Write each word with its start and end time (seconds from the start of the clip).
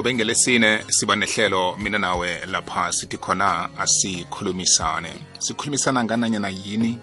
qobe 0.00 0.14
ngelesine 0.14 0.84
siba 0.88 1.16
nehlelo 1.16 1.76
mina 1.76 1.98
nawe 1.98 2.46
lapha 2.46 2.92
sithi 2.92 3.18
khona 3.18 3.68
asikhulumisane. 3.78 5.12
Sikhulumisana 5.38 6.04
ngananyana 6.04 6.48
yini 6.48 6.98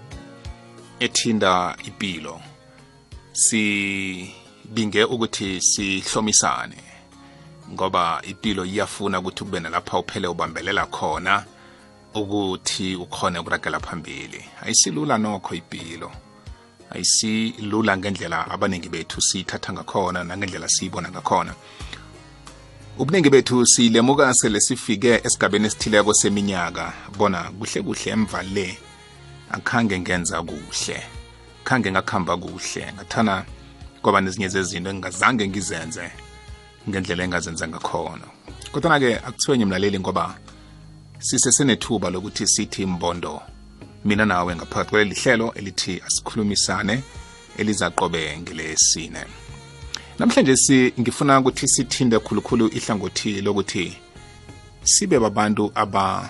ethinda 0.99 1.77
impilo 1.85 2.41
sibinge 3.33 5.03
ukuthi 5.03 5.61
sihlomisane 5.61 6.77
ngoba 7.71 8.21
impilo 8.23 8.65
iyafuna 8.65 9.19
ukuthi 9.19 9.43
kube 9.43 9.59
nalapha 9.59 9.99
uphele 9.99 10.27
ubambelela 10.27 10.85
khona 10.85 11.45
ukuthi 12.15 12.95
ukhone 12.95 13.39
ukuragela 13.39 13.79
phambili. 13.79 14.45
Ayisilula 14.61 15.17
nokho 15.17 15.55
impilo 15.55 16.11
ayisilula 16.91 17.97
ngendlela 17.97 18.51
abaningi 18.51 18.89
bethu 18.89 19.21
siyithatha 19.21 19.73
ngakhona 19.73 20.23
nangendlela 20.23 20.69
siyibona 20.69 21.09
ngakhona. 21.09 21.53
Ubuningi 22.99 23.29
bethu 23.29 23.65
silemuka 23.65 24.33
sele 24.33 24.61
sifike 24.61 25.21
esigabeni 25.23 25.67
esithileko 25.67 26.13
seminyaka. 26.13 26.93
Bona 27.17 27.51
kuhle 27.59 27.81
kuhle 27.81 28.11
emva 28.11 28.43
le. 28.43 28.77
Akhange 29.51 29.99
ngenza 29.99 30.41
kuhle. 30.41 31.03
Khange 31.63 31.91
ngakhamba 31.91 32.37
kuhle. 32.37 32.93
Ngathana 32.93 33.45
kwaba 34.01 34.21
nezinye 34.21 34.47
zezinto 34.47 34.89
engingazange 34.89 35.47
ngizenze 35.47 36.11
ngendlela 36.89 37.23
engazenza 37.23 37.67
ngakhona. 37.67 38.27
Kodwa-ke 38.71 39.15
akuthiwenye 39.15 39.65
mlaleli 39.65 39.99
ngoba 39.99 40.37
sisesenethuba 41.19 42.09
lokuthi 42.09 42.47
sithi 42.47 42.81
imbondo 42.81 43.41
mina 44.05 44.25
nawe 44.25 44.55
ngaphakathi 44.55 44.89
kwaleli 44.89 45.15
hlelo 45.15 45.53
elithi 45.53 46.01
asikhulumisane 46.05 47.03
elizaqobe 47.57 48.37
ngelesine 48.37 49.25
namhlanje 50.19 50.55
si 50.55 50.93
ngifuna 50.99 51.39
ukuthi 51.39 51.67
sithinde 51.67 52.19
khulukhulu 52.19 52.67
ihlangothi 52.77 53.41
lokuthi 53.41 53.93
sibe 54.83 55.19
babantu 55.19 55.71
aba 55.75 56.29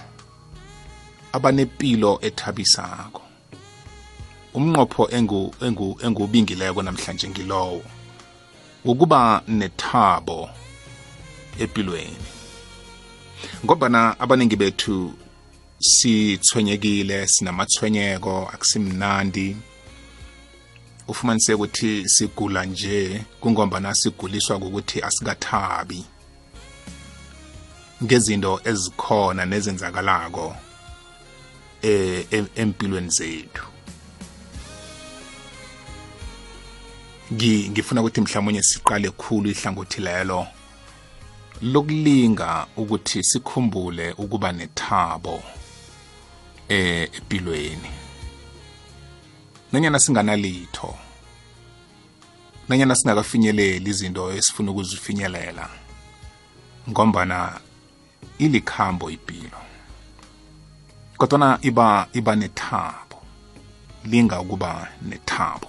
abanempilo 1.31 2.19
ethabisako. 2.21 3.21
Umnqopho 4.53 5.09
engu 5.11 5.53
engu 5.61 5.99
engubingileko 6.03 6.81
namhlanje 6.83 7.29
ngilowo 7.29 7.83
ukuba 8.85 9.41
nethabo 9.47 10.49
empilweni 11.59 12.27
ngobana 13.63 14.19
abaningi 14.19 14.55
bethu 14.55 15.13
sithwenyekile 15.79 17.27
sinamathwenyeko 17.27 18.49
akusimnandi. 18.53 19.55
Ufumanise 21.07 21.53
ukuthi 21.53 22.09
sigula 22.09 22.65
nje 22.65 23.25
kungombana 23.41 23.93
siguliswa 23.95 24.57
ukuthi 24.57 25.01
asikathabi. 25.01 26.05
Ngezinto 28.03 28.61
ezikhona 28.63 29.45
nezenzakalako 29.45 30.55
eh 31.81 32.25
empilweni 32.55 33.09
zethu. 33.09 33.65
Ngifuna 37.33 38.01
ukuthi 38.01 38.21
mhlawumnye 38.21 38.63
siqale 38.63 39.09
khulu 39.09 39.49
ihlangothi 39.49 40.01
lelo 40.01 40.47
lokulinga 41.61 42.67
ukuthi 42.77 43.23
sikhumbule 43.23 44.11
ukuba 44.17 44.51
nethabo 44.51 45.43
eh 46.69 47.09
empilweni. 47.13 48.06
Nanyana 49.71 49.99
singanalitho 49.99 50.97
nanyana 52.69 52.95
singakafinyeleli 52.95 53.89
izinto 53.89 54.33
esifuna 54.33 54.71
ukuzifinyelela 54.71 55.69
ngombana 56.89 57.59
ilikhambo 58.37 59.09
impilo 59.11 59.61
kodwana 61.17 61.59
iba 61.61 62.07
iba 62.13 62.35
nethabo 62.35 63.07
linga 64.07 64.41
ukuba 64.41 64.87
nethabo. 65.01 65.67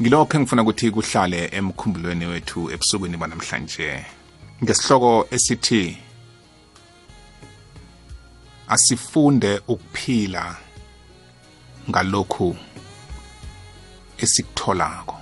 Ngilokho 0.00 0.36
engifuna 0.36 0.62
ukuthi 0.62 0.90
kuhlale 0.90 1.48
emkhumbulweni 1.52 2.26
wethu 2.26 2.70
ebusukwini 2.70 3.16
banamhlanje. 3.16 4.04
Ngesihloko 4.62 5.26
esithi 5.30 5.98
asifunde 8.68 9.60
ukuphila 9.68 10.56
ngalokhu 11.90 12.56
esikutholako. 14.18 15.20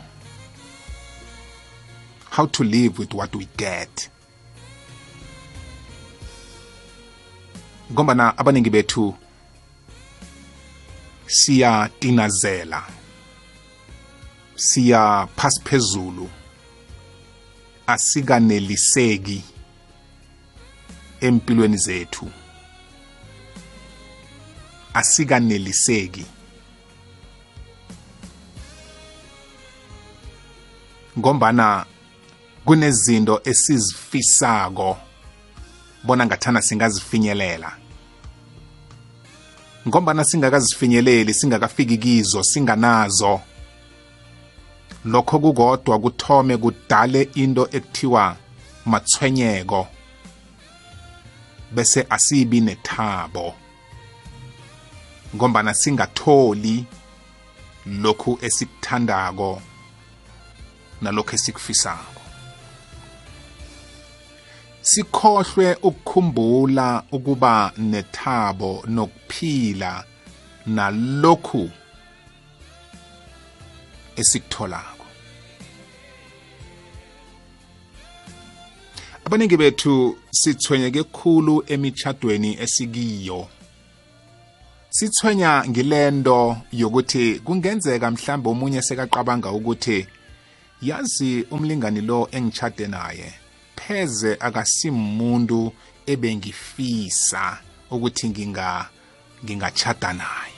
How 2.31 2.47
to 2.47 2.65
live 2.65 2.99
with 2.99 3.15
what 3.15 3.35
we 3.35 3.49
get. 3.57 4.11
Ngombana 7.93 8.39
abaningi 8.39 8.71
bethu 8.71 9.15
siyatinazela 11.27 12.83
siya 14.57 15.29
phasi 15.37 15.61
phezulu 15.61 16.31
asikaneliseki 17.87 19.45
empilweni 21.21 21.77
zethu 21.77 22.31
asikaneliseki. 24.95 26.27
Ngombana 31.19 31.87
kunezinto 32.65 33.41
esizifisako 33.45 34.97
bona 36.05 36.27
ngathana 36.27 36.63
singazifinyelela. 36.63 37.73
Ngombana 39.89 40.25
singakazifinyeleli 40.25 41.35
singakafiki 41.35 41.99
kizo 41.99 42.43
singanazo. 42.43 43.41
Lokho 45.05 45.39
kukodwa 45.39 45.99
kuthome 45.99 46.57
kudale 46.57 47.23
into 47.35 47.69
ekuthiwa 47.73 48.37
mathwenyeko 48.87 49.89
bese 51.73 52.07
asibi 52.11 52.61
nethabo. 52.61 53.55
Ngombana 55.37 55.75
singatholi 55.75 56.85
lokhu 57.87 58.39
esikuthandako 58.43 59.63
nalokho 61.05 61.33
esikufisako 61.39 62.25
sikhohlwe 64.85 65.77
ukukhumbula 65.83 67.03
ukuba 67.13 67.73
nethabo 67.79 68.85
nokuphila 68.87 70.05
nalokhu 70.67 71.71
esikutholako. 74.17 75.07
Abaningi 79.25 79.57
bethu 79.57 80.19
sithwenyeke 80.31 81.03
khulu 81.03 81.65
emithadweni 81.67 82.61
esikiyo. 82.61 83.49
Sithwenya 84.91 85.65
ngilendo 85.69 86.57
yokuthi 86.73 87.41
kungenzeka 87.45 88.11
mhlawumbe 88.11 88.51
omunye 88.51 88.83
sekaqabanga 88.83 89.51
ukuthi 89.51 90.07
yazi 90.83 91.47
umlingani 91.51 92.01
lo 92.01 92.29
engitshade 92.33 92.87
naye 92.87 93.35
pheze 93.77 94.37
akasimuntu 94.41 95.73
ebengifisa 96.07 97.59
ukuthi 97.91 98.29
nginga 98.29 98.89
ngingachata 99.45 100.13
naye. 100.13 100.55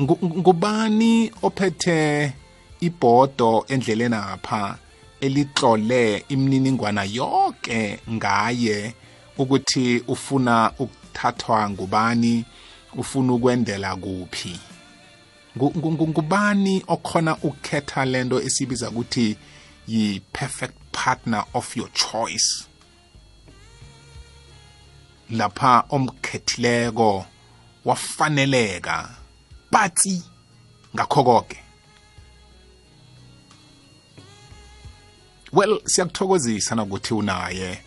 Ngubani 0.00 1.30
ophethe 1.42 2.32
ibhodo 2.80 3.64
endleleni 3.68 4.14
apha 4.14 4.78
elitlole 5.20 6.24
imininingwana 6.28 7.04
yonke 7.04 7.98
ngaye 8.10 8.94
ukuthi 9.38 10.02
ufuna 10.08 10.72
ukuthathwa 10.78 11.70
ngubani 11.70 12.44
ufuna 12.96 13.32
ukwendela 13.32 13.96
kuphi? 13.96 14.73
Ngubani 15.56 16.84
okhona 16.86 17.36
ukukhetha 17.36 18.04
lento 18.04 18.40
esibiza 18.40 18.90
ukuthi 18.90 19.36
yi-perfect 19.86 20.74
partner 20.92 21.44
of 21.54 21.76
your 21.76 21.90
choice? 21.92 22.64
Lapha 25.30 25.84
omkhethileko 25.88 27.26
wafaneleka 27.84 29.10
patsi 29.70 30.22
ngakho 30.94 31.24
konke 31.24 31.60
well 35.52 35.80
siyakuthokozisa 35.84 36.74
nokuthi 36.74 37.14
unaye 37.14 37.78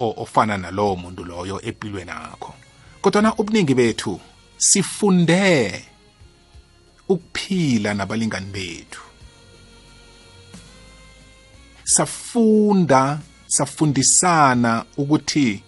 ofana 0.00 0.58
nalowo 0.58 0.96
muntu 0.96 1.24
loyo 1.24 1.60
empilweni 1.62 2.10
akho 2.10 2.54
kodwana 3.00 3.34
ubuningi 3.34 3.74
bethu 3.74 4.20
sifunde 4.58 5.84
ukuphila 7.08 7.94
nabalingani 7.94 8.46
bethu. 8.46 9.02
Safunda 11.84 13.18
safundisana 13.46 14.84
ukuthi 14.96 15.62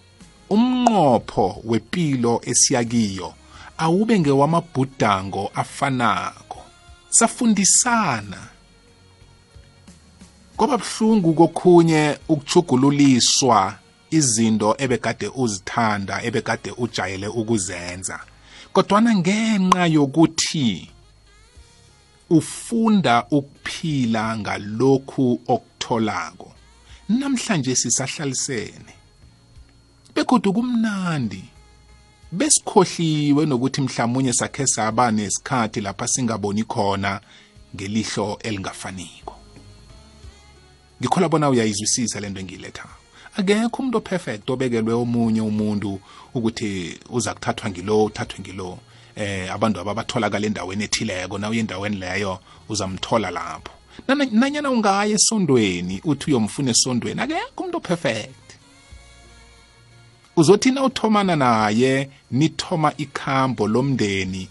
umnqopho 0.49 1.61
wepilo 1.63 2.41
esiyakiyo 2.43 3.33
awube 3.77 4.19
ngewamabhudango 4.19 5.51
afanako. 5.55 6.61
Safundisana. 7.09 8.47
Kwaba 10.57 10.77
buhlungu 10.77 11.33
kokhunye 11.33 12.17
ukuchugululiswa 12.27 13.75
izinto 14.11 14.75
ebekade 14.77 15.27
uzithanda 15.35 16.23
ebekade 16.23 16.71
ujayele 16.77 17.27
ukuzenza. 17.27 18.19
Kodwana 18.73 19.15
ngenxa 19.15 19.85
yokuthi 19.85 20.89
ufunda 22.29 23.25
ukuphila 23.31 24.37
ngalokhu 24.37 25.41
okutholako. 25.47 26.53
Namhlanje 27.09 27.75
sisahlalisene. 27.75 28.93
Begodwa 30.15 30.53
kumnandi 30.53 31.43
besikhohliwe 32.31 33.45
nokuthi 33.45 33.81
mhlawumunye 33.81 34.33
sakhe 34.33 34.67
saba 34.67 35.11
nesikhathi 35.11 35.81
lapha 35.81 36.07
singaboni 36.07 36.63
khona 36.63 37.21
ngelihlo 37.75 38.39
elingafaniko. 38.43 39.35
Ngikhola 41.01 41.29
bona 41.29 41.49
uyayizwisisa 41.49 42.19
lento 42.19 42.39
engiyilethayo 42.39 42.99
akekho 43.37 43.81
umuntu 43.81 43.97
operfect 43.97 44.49
obekelwe 44.49 44.93
omunye 44.93 45.41
umuntu 45.41 45.99
ukuthi 46.33 46.99
uza 47.09 47.33
kuthathwa 47.33 47.69
ngilo 47.69 48.05
uthathwe 48.05 48.39
ngilo. 48.39 48.79
Eh 49.19 49.53
abantu 49.53 49.79
ababatholakala 49.79 50.47
endaweni 50.47 50.83
ethileko 50.83 51.37
na 51.37 51.49
uye 51.49 51.59
endaweni 51.59 51.97
leyo 51.97 52.39
uzamthola 52.69 53.31
lapho. 53.31 53.73
Nanyana 54.07 54.71
ungaya 54.71 55.15
esondweni 55.15 56.01
uthi 56.05 56.31
uyomfuna 56.31 56.71
esondweni 56.71 57.21
akekho 57.21 57.59
umuntu 57.63 57.77
operfect. 57.77 58.47
Uzothi 60.35 60.71
na 60.71 60.83
uthomana 60.83 61.35
naye 61.35 62.09
nithoma 62.31 62.93
ikhambo 62.97 63.67
lomndeni 63.67 64.47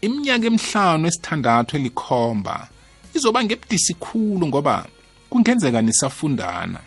iminyaka 0.00 0.46
emihlanu 0.46 1.06
esithandathu 1.08 1.76
elikhomba 1.76 2.68
izoba 3.14 3.44
ngebudisi 3.44 3.94
khulu 3.94 4.46
ngoba 4.46 4.86
kungenzeka 5.30 5.82
nisafundana. 5.82 6.80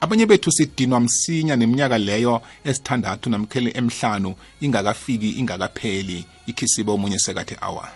Abanye 0.00 0.26
bethu 0.26 0.52
sidinwa 0.52 1.00
msinya 1.00 1.56
neminyaka 1.56 1.98
leyo 1.98 2.42
esithandathu 2.64 3.30
namkhele 3.30 3.70
emhlanu 3.70 4.34
ingakafiki 4.60 5.30
ingakapheli. 5.30 6.24
Ikhisibe 6.46 6.92
omunye 6.92 7.18
sekathi 7.18 7.56
awa 7.60 7.88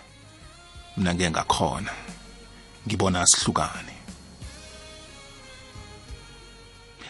mina 0.97 1.15
ngeke 1.15 1.31
ngakhona. 1.31 1.91
Ngibona 2.87 3.25
sihlukane 3.27 4.01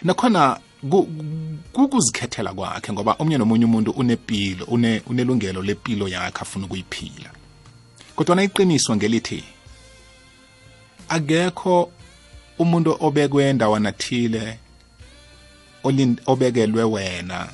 nakhona 0.04 0.60
kukuzikhethela 1.74 2.54
kwakhe 2.54 2.94
ngoba 2.94 3.16
omnye 3.20 3.38
nomunye 3.38 3.66
umuntu 3.66 3.92
unepilo 3.92 4.66
une, 4.66 5.02
unelungelo 5.08 5.62
lepilo 5.62 6.08
yakhe 6.08 6.42
afuna 6.42 6.66
ukuyiphila. 6.66 7.30
Kodwa 8.16 8.44
iqiniso 8.44 8.96
ngelithi 8.96 9.44
akekho 11.10 11.92
umuntu 12.60 12.98
obekwe 13.00 13.50
endawana 13.50 13.92
thile 13.92 14.60
obekelwe 16.26 16.84
wena. 16.84 17.48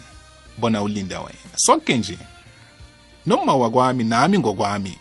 Bona 0.57 0.81
ulinde 0.81 1.15
wena. 1.15 1.55
Sonke 1.55 1.97
nje 1.97 2.17
noma 3.25 3.55
wakwami 3.55 4.03
nami 4.03 4.39
ngokwami 4.39 4.97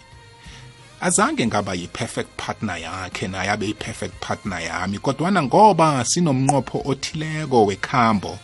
azange 1.01 1.47
ngaba 1.47 1.75
yi-perfect 1.75 2.29
partner 2.37 2.79
yakhe 2.79 3.29
naye 3.29 3.51
abe 3.51 3.67
yi-perfect 3.67 4.15
partner 4.21 4.61
yami. 4.61 4.99
Kodwana 4.99 5.43
ngoba 5.43 6.05
sinomnqopho 6.05 6.83
othileko 6.85 7.67
wekhambo 7.67 8.39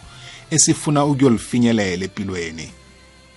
esifuna 0.50 1.05
ukuyolifinyelela 1.05 2.05
empilweni 2.05 2.73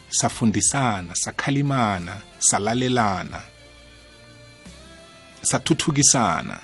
safundisana 0.09 1.15
sakhalimana 1.15 2.21
salalelana 2.39 3.41
sathuthukisana 5.41 6.59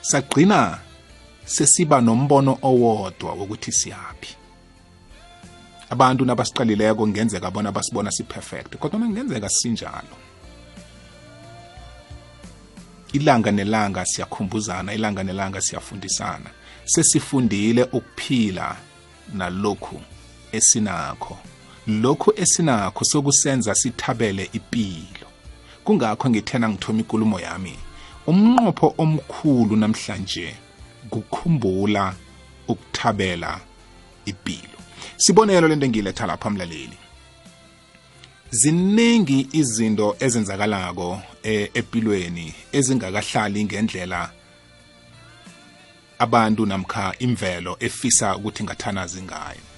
sagcina 0.00 0.78
sesiba 1.52 2.00
nombono 2.00 2.58
owodwa 2.62 3.32
wokuthi 3.32 3.72
siyaphi. 3.72 4.36
Abantu 5.90 6.24
nabasiqalileko 6.24 7.08
ngenzeka 7.08 7.50
bona 7.50 7.72
basibona 7.72 8.10
si-perfect 8.10 8.76
kodwa 8.76 9.00
ngenzeka 9.00 9.48
sinjalo 9.48 10.16
ilanga 13.12 13.50
nelanga 13.52 14.04
siyakhumbuzana 14.04 14.94
ilanga 14.94 15.22
nelanga 15.22 15.60
siyafundisana. 15.60 16.50
Sesifundile 16.84 17.82
ukuphila 17.82 18.76
nalokhu 19.34 20.00
esinakho. 20.52 21.38
Lokhu 21.86 22.32
esinakho 22.36 23.04
sokusenza 23.04 23.74
sithabele 23.74 24.48
impilo 24.52 25.28
kungakho 25.84 26.30
ngithena 26.30 26.68
ngithoma 26.68 27.00
ikulumo 27.00 27.40
yami 27.40 27.76
umnqopho 28.26 28.94
omkhulu 28.98 29.76
namhlanje 29.76 30.54
kukhumbula 31.12 32.14
ukuthabela 32.68 33.60
impilo. 34.24 34.78
Sibonelo 35.16 35.68
lento 35.68 35.86
engiyiletha 35.86 36.26
lapha 36.26 36.50
mlaleli. 36.50 36.98
Ziningi 38.50 39.48
izinto 39.52 40.16
ezenzakalako 40.20 41.22
e, 41.42 41.70
empilweni 41.74 42.54
ezingakahlali 42.72 43.64
ngendlela 43.64 44.30
abantu 46.18 46.66
namkha 46.66 47.14
imvelo 47.18 47.76
efisa 47.80 48.36
ukuthi 48.36 48.64
ngathanazi 48.64 49.22
ngayo. 49.22 49.71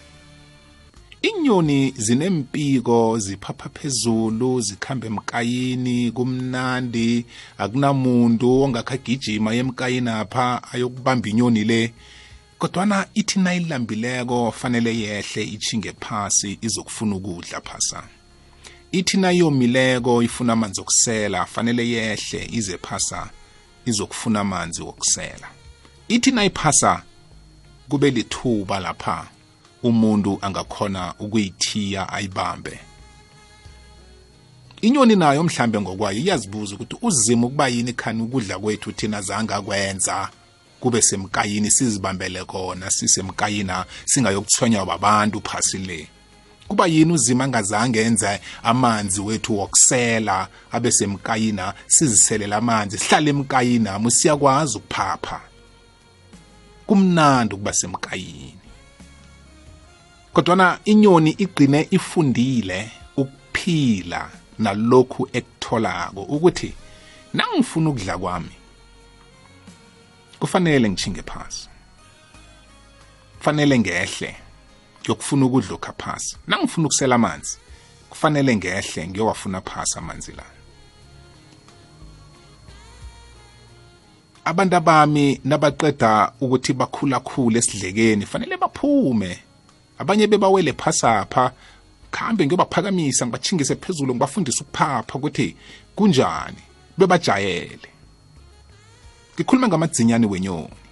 Inyoni 1.24 1.94
zinempiko 1.96 3.18
ziphapha 3.18 3.68
phezulu 3.68 4.60
zikhamba 4.60 5.06
emkayini 5.06 6.10
kumnandi 6.10 7.24
akunamuntu 7.58 8.62
ongakhagijima 8.62 9.54
yemkayini 9.54 10.10
apha 10.10 10.62
ayokubamba 10.72 11.28
inyoni 11.28 11.64
le. 11.64 11.92
Kodwana 12.58 13.06
ithi 13.14 13.38
nayilambileko 13.40 14.52
fanele 14.52 14.98
yehle 14.98 15.42
ichinge 15.44 15.92
phasi 15.92 16.58
izokufuna 16.60 17.16
ukudla 17.16 17.60
phasa. 17.60 18.02
Ithi 18.92 19.16
nayomileko 19.16 20.22
ifuna 20.22 20.52
amanzi 20.52 20.80
okusela 20.80 21.46
fanele 21.46 21.88
yehle 21.88 22.48
ize 22.52 22.78
phasa 22.78 23.30
izokufuna 23.86 24.40
amanzi 24.40 24.82
wokusela. 24.82 25.48
Ithi 26.08 26.30
nayiphasa 26.30 27.02
kube 27.88 28.10
lithuba 28.10 28.80
lapha. 28.80 29.33
Umuntu 29.84 30.38
angakhona 30.42 31.14
ukuyithiya 31.18 32.12
ayibambe. 32.12 32.80
Inyoni 34.80 35.16
nayo 35.16 35.42
mhlambe 35.42 35.80
ngokwayo 35.80 36.18
iyazibuza 36.18 36.74
ukuthi 36.74 36.96
uzima 37.02 37.46
ukuba 37.46 37.68
yini 37.68 37.92
khani 37.92 38.22
ukudla 38.22 38.58
kwethu 38.58 38.92
thina 38.92 39.22
zange 39.22 39.54
akwenza 39.54 40.28
kube 40.80 41.02
semkayini 41.02 41.70
sizibambele 41.70 42.44
khona 42.44 42.90
sisemkayina 42.90 43.84
singayokuthonywa 44.04 44.86
babantu 44.86 45.40
phasi 45.40 45.78
le. 45.78 46.08
Kuba 46.68 46.86
yini 46.86 47.12
uzima 47.12 47.44
angazange 47.44 48.00
enze 48.02 48.40
amanzi 48.62 49.20
wethu 49.20 49.58
wokusela 49.58 50.48
abe 50.72 50.92
semkayina 50.92 51.74
siziselela 51.86 52.56
amanzi 52.56 52.98
sihlale 52.98 53.30
emkayina 53.30 53.98
musiyakwazi 53.98 54.78
ukuphapha. 54.78 55.40
Kumnandi 56.86 57.54
ukuba 57.54 57.72
semkayini. 57.72 58.63
Kodwana 60.34 60.78
inyoni 60.84 61.30
igcine 61.30 61.88
ifundile 61.90 62.90
ukuphila 63.16 64.30
nalokhu 64.58 65.28
ekutholako 65.32 66.22
ukuthi 66.22 66.74
nangifuna 67.34 67.90
ukudla 67.90 68.18
kwami 68.18 68.54
kufanele 70.40 70.90
ngichinge 70.90 71.22
phasi 71.22 71.68
kufanele 73.38 73.78
ngehle 73.78 74.36
ngiyokufuna 75.00 75.46
ukudla 75.46 75.74
okha 75.74 75.92
phasi. 75.92 76.36
Nangifuna 76.46 76.86
ukusela 76.86 77.14
amanzi 77.14 77.58
kufanele 78.10 78.56
ngehle 78.56 79.08
ngiyowafuna 79.08 79.60
phasi 79.60 79.98
amanzi 79.98 80.32
la. 80.32 80.44
Abantu 84.44 84.76
abami 84.76 85.40
nabaqeda 85.44 86.32
ukuthi 86.40 86.72
bakhulakhule 86.72 87.58
esidlekeni 87.58 88.26
fanele 88.26 88.56
baphume 88.56 89.43
abanye 89.98 90.26
bebawele 90.26 90.72
phasapha. 90.72 91.52
Khambe 92.10 92.46
ngiyobaphakamisa 92.46 93.26
ngibachingise 93.26 93.74
phezulu 93.76 94.14
ngibafundise 94.14 94.62
ukuphapha 94.62 95.18
ukuthi 95.18 95.56
kunjani? 95.96 96.62
Bebajayele. 96.98 97.88
Ngikhuluma 99.34 99.68
ngamadzinyani 99.68 100.26
wenyoni. 100.26 100.84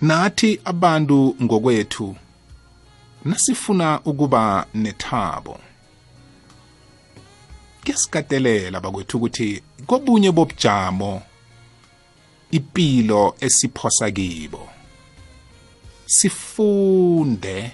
Nathi 0.00 0.60
abantu 0.64 1.36
ngokwethu 1.42 2.16
nasifuna 3.24 4.00
ukuba 4.04 4.66
nethabo. 4.74 5.58
Kuyasikatelela 7.84 8.80
bakwethu 8.80 9.16
ukuthi 9.16 9.62
kobunye 9.86 10.32
bobujamo 10.32 11.22
impilo 12.50 13.36
esiphosa 13.40 14.10
kibo. 14.10 14.69
Sifunde 16.10 17.72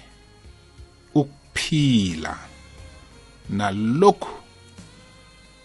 ukuphila 1.15 2.37
nalokhu 3.49 4.33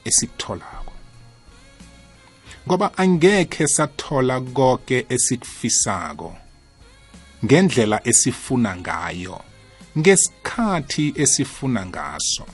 esikutholako. 0.04 0.92
Ngoba 2.66 2.98
angekhe 2.98 3.66
sathola 3.66 4.40
konke 4.40 5.06
esikufisako 5.08 6.36
ngendlela 7.44 8.00
esifuna 8.10 8.76
ngayo 8.76 9.40
ngesikhathi 9.98 11.12
esifuna 11.16 11.86
ngaso. 11.86 12.46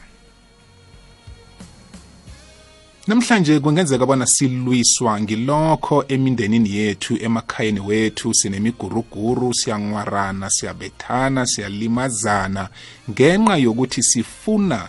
Namhlanje 3.09 3.61
kungenzeka 3.61 4.07
bona 4.07 4.27
silwiswa 4.27 5.21
ngilokho 5.21 6.05
emindenini 6.09 6.77
yethu 6.77 7.17
emakhayeni 7.23 7.81
wethu. 7.81 8.35
Sinemiguruguru 8.35 9.55
siyanqwarana 9.55 10.51
siyabethana 10.51 11.47
siyalimazana. 11.47 12.69
Ngenxa 13.11 13.57
yokuthi 13.57 14.03
sifuna 14.03 14.89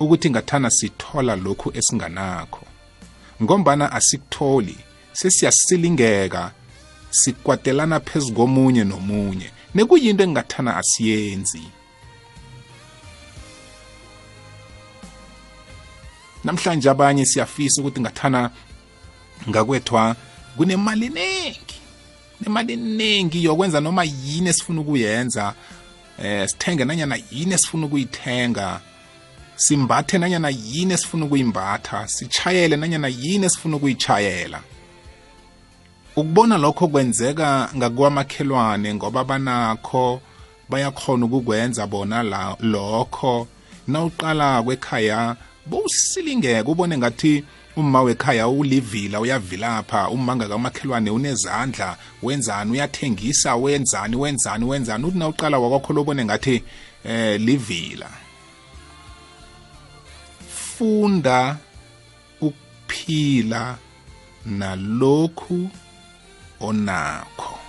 ukuthi 0.00 0.30
ngathana 0.30 0.70
sithola 0.70 1.36
lokhu 1.36 1.72
esinganakho. 1.74 2.66
Ngombana 3.42 3.92
asikutholi 3.92 4.76
sesiyasilingeka 5.12 6.50
sikwatelana 7.10 8.00
phezu 8.00 8.32
komunye 8.32 8.84
nomunye. 8.84 9.50
Nekuyinto 9.74 10.24
engingathana 10.24 10.76
asiyenzi. 10.76 11.77
Namhlanje 16.48 16.90
abanye 16.90 17.26
siyafisa 17.26 17.80
ukuthi 17.80 18.00
ngathana 18.00 18.50
ngakwethwa 19.48 20.16
kunemali 20.56 21.06
eningi 21.06 21.78
nemali 22.40 22.72
eningi 22.72 23.44
yokwenza 23.44 23.80
noma 23.80 24.04
yini 24.04 24.48
esifuna 24.48 24.80
ukuyenza 24.80 25.54
eh 26.18 26.48
sithenge 26.48 26.84
nanyana 26.84 27.18
yini 27.30 27.54
esifuna 27.54 27.86
ukuyithenga 27.86 28.80
simbathe 29.56 30.18
nanyana 30.18 30.48
yini 30.48 30.94
esifuna 30.94 31.24
ukuyimbatha 31.24 32.08
sichayele 32.08 32.76
nanyana 32.76 33.08
yini 33.08 33.46
esifuna 33.46 33.76
ukuyichayela 33.76 34.60
ukubona 36.16 36.58
lokho 36.58 36.88
kwenzeka 36.88 37.70
ngakwamakhelwane 37.76 38.94
ngoba 38.94 39.24
banakho 39.24 40.20
bayakhona 40.68 41.26
ukukwenza 41.26 41.86
bona 41.86 42.22
la 42.22 42.56
lokho. 42.60 43.46
Nawuqala 43.88 44.62
kwekhaya 44.62 45.36
bowusilingeka 45.70 46.70
ubone 46.70 46.98
ngathi 46.98 47.44
uma 47.76 48.02
wekhaya 48.02 48.48
ulivila 48.48 49.20
uyavilapha 49.20 50.08
uma 50.08 50.36
ngakamakhelwane 50.36 51.10
unezandla. 51.10 51.96
Wenzani? 52.22 52.70
Uyathengisa? 52.72 53.56
Wenzani? 53.56 54.16
Wenzani? 54.16 54.64
Wenzani? 54.64 55.04
Uthi 55.04 55.18
nawuqala 55.18 55.58
wakwakho 55.58 55.92
lobone 55.92 56.24
ngathi 56.24 56.62
eh 57.04 57.40
livila. 57.40 58.10
Funda 60.48 61.56
ukuphila 62.40 63.78
nalokhu 64.46 65.70
onakho. 66.60 67.67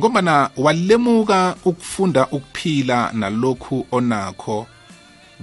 Ngombana 0.00 0.50
walemuka 0.56 1.56
ukufunda 1.64 2.26
ukuphila 2.26 3.12
nalokhu 3.12 3.86
onakho 3.92 4.66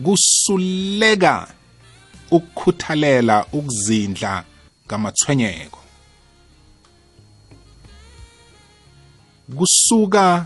kusuleka 0.03 1.47
ukukhuthalela 2.31 3.45
ukuzindla 3.51 4.43
ngamathwenyeko 4.87 5.79
kusuka 9.57 10.45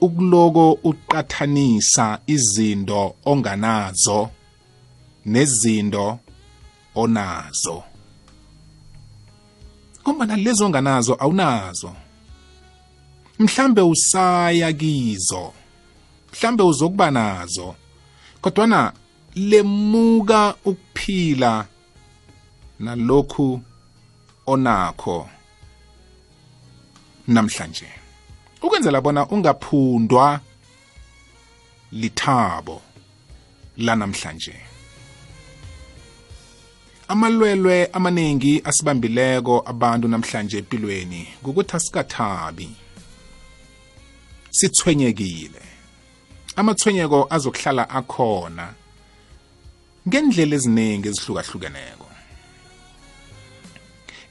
ukuloko 0.00 0.72
uqathanisa 0.72 2.18
izinto 2.26 3.14
onganazo 3.24 4.30
nezinto 5.26 6.18
onazo. 6.94 7.82
Ngoba 10.02 10.36
lezo 10.36 10.66
onganazo 10.66 11.16
awunazo. 11.20 11.92
Mhlambe 13.38 13.80
usaya 13.80 14.72
kizo 14.72 15.52
mhlambe 16.32 16.62
uzokuba 16.62 17.10
nazo 17.10 17.74
kodwana 18.40 18.92
lemuka 19.34 20.54
ukuphila 20.64 21.66
nalokhu 22.80 23.60
onakho 24.46 25.28
namhlanje. 27.28 27.86
Ukwenzela 28.62 29.00
bona 29.00 29.26
ungaphundwa 29.28 30.40
lithabo 31.92 32.82
lanamhlanje. 33.76 34.54
Amalwelwe 37.08 37.86
amaningi 37.92 38.60
asibambileko 38.64 39.62
abantu 39.66 40.08
namhlanje 40.08 40.58
empilweni 40.58 41.28
kukuthi 41.42 41.76
asikathabi. 41.76 42.81
Sithwenyekile 44.58 45.62
amathwenyeko 46.56 47.26
azokuhlala 47.34 47.84
akhona 47.98 48.66
ngendlela 50.08 50.54
eziningi 50.56 51.08
ezihlukahlukeneko. 51.08 52.08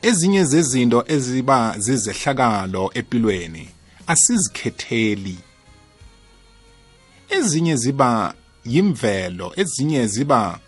Ezinye 0.01 0.43
zezinto 0.51 0.99
eziba 1.07 1.75
zizehlakalo 1.79 2.91
empilweni 2.93 3.69
asizikhetheli. 4.07 5.37
Ezinye 7.29 7.75
ziba 7.75 8.33
yimvelo 8.65 9.53
ezinye 9.61 10.07
ziba 10.07 10.59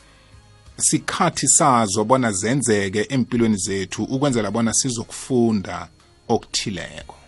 sikhathi 0.78 1.48
sazo 1.48 2.04
bona 2.04 2.32
zenzeke 2.32 3.02
empilweni 3.10 3.58
zethu 3.58 4.04
ukwenzela 4.04 4.52
bona 4.52 4.74
sizokufunda 4.74 5.88
okuthileko. 6.28 7.23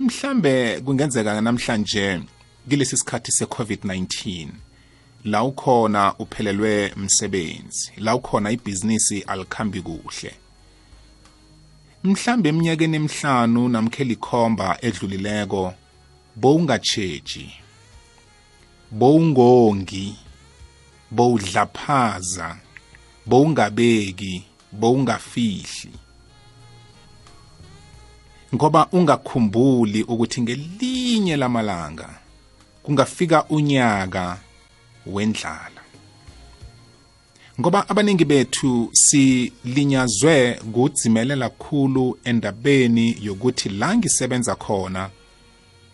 Mhlambe 0.00 0.80
kungenzeka 0.80 1.40
namhlanje 1.40 2.20
kilesi 2.68 2.96
sikhathi 2.96 3.32
se-covid-19 3.32 4.48
la 5.24 5.44
ukhona 5.44 6.14
uphelelwe 6.18 6.92
msebenzi 6.96 7.92
la 7.96 8.14
ukhona 8.16 8.50
ibhizinisi 8.50 9.22
alikhambi 9.22 9.82
kuhle. 9.82 10.34
Mhlambe 12.04 12.48
eminyakeni 12.48 12.96
emihlanu 12.96 13.68
namkhe 13.68 14.04
likhomba 14.04 14.78
edlulileko 14.82 15.74
bowungatsheji 16.36 17.52
bowungongi 18.90 20.16
bowudlaphaza 21.10 22.56
bowungabeki 23.26 24.42
bowungafihli. 24.72 26.03
Ngoba 28.54 28.88
ungakhumbuli 28.92 30.02
ukuthi 30.02 30.42
ngelinye 30.42 31.36
lamalanga 31.36 32.08
kungafika 32.82 33.44
unyaka 33.44 34.38
wendlala. 35.06 35.80
Ngoba 37.60 37.88
abaningi 37.88 38.24
bethu 38.24 38.90
silinyazwe 38.92 40.54
kudzimelela 40.54 41.48
kakhulu 41.48 42.18
endabeni 42.24 43.16
yokuthi 43.20 43.68
la 43.68 43.96
ngisebenza 43.96 44.54
khona 44.54 45.10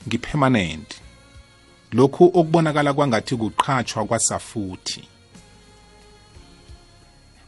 ngipermanent. 0.08 0.94
Lokhu 1.92 2.24
okubonakala 2.24 2.92
kwangathi 2.92 3.36
kuqhatshwa 3.36 4.04
kwasafuthi. 4.04 5.02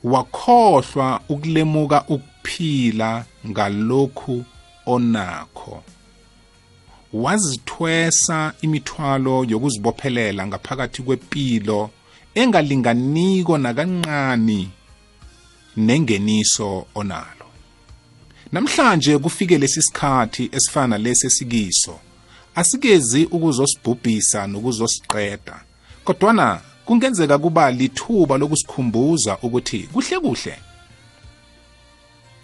Wakhohlwa 0.05 1.21
ukulemuka 1.29 2.05
ukuphila 2.09 3.25
ngalokhu 3.47 4.45
onakho. 4.87 5.83
Wazithwesa 7.13 8.53
imithwalo 8.61 9.45
yokuzibophelela 9.45 10.47
ngaphakathi 10.47 11.03
kwempilo 11.03 11.91
engalinganiko 12.35 13.59
nakancane 13.59 14.69
nengeniso 15.77 16.87
onalo. 16.95 17.47
Namhlanje 18.53 19.19
kufike 19.19 19.59
lesi 19.59 19.83
sikhathi 19.83 20.49
esifana 20.53 20.99
lesi 20.99 21.27
esikiso. 21.27 21.99
Asikezi 22.55 23.25
ukuzosibhubhisa 23.25 24.47
nokuzosiqeda 24.47 25.61
kodwana 26.05 26.61
kungenzeka 26.85 27.39
kuba 27.39 27.71
lithuba 27.71 28.39
lokusikhumbuza 28.39 29.39
ukuthi 29.43 29.79
kuhle 29.93 30.21
kuhle. 30.21 30.59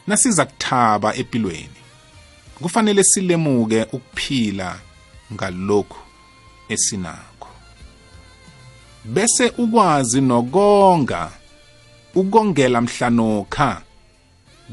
Nasiza 0.06 0.44
kuthaba 0.44 1.14
empilweni 1.14 1.78
kufanele 2.62 3.04
silemuke 3.04 3.82
ukuphila 3.92 4.78
ngalokhu 5.32 5.98
esinakho. 6.68 7.48
Bese 9.04 9.52
ukwazi 9.58 10.20
nokonga 10.20 11.30
ukongela 12.14 12.80
mhlanokha 12.80 13.82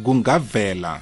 kungavela 0.03 1.01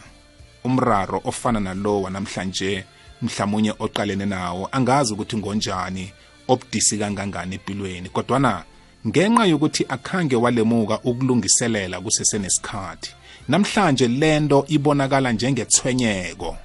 umraro 0.63 1.21
ofana 1.25 1.59
nalowa 1.59 2.09
namhlanje 2.09 2.85
mhlawumunye 3.21 3.73
oqalene 3.79 4.25
nawo 4.25 4.69
angazi 4.71 5.13
ukuthi 5.13 5.37
ngonjani 5.37 6.11
obudisi 6.47 6.97
kangangani 6.97 7.55
empilweni. 7.55 8.09
Kodwana 8.09 8.63
ngenxa 9.07 9.45
yokuthi 9.45 9.85
akhange 9.89 10.35
walemuka 10.35 10.99
ukulungiselela 11.03 12.01
kusesenesikhathi 12.01 13.11
namhlanje 13.47 14.07
lento 14.07 14.65
ibonakala 14.67 15.31
njengethwenyeko. 15.31 16.57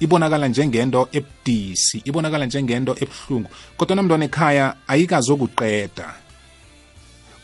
Ibonakala 0.00 0.48
njengento 0.48 1.08
ebudisi 1.12 2.02
ibonakala 2.04 2.46
njengento 2.46 2.96
ebuhlungu. 3.02 3.50
Kodwa 3.76 3.96
namntwana 3.96 4.24
ekhaya 4.24 4.74
ayikazokuqeda. 4.88 6.14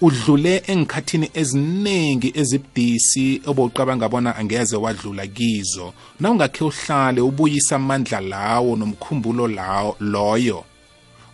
Udlule 0.01 0.63
engikhathini 0.67 1.31
eziningi 1.35 2.33
ezibudisi 2.35 3.43
obowucabanga 3.47 4.09
bona 4.09 4.37
angeze 4.37 4.77
wadlula 4.77 5.27
kizo. 5.27 5.93
Na 6.21 6.31
ungakhe 6.31 6.65
uhlale 6.65 7.21
ubuyisa 7.21 7.77
amandla 7.77 8.21
lawo 8.21 8.77
nomkhumbulo 8.77 9.49
lawo 9.49 9.97
loyo 10.01 10.65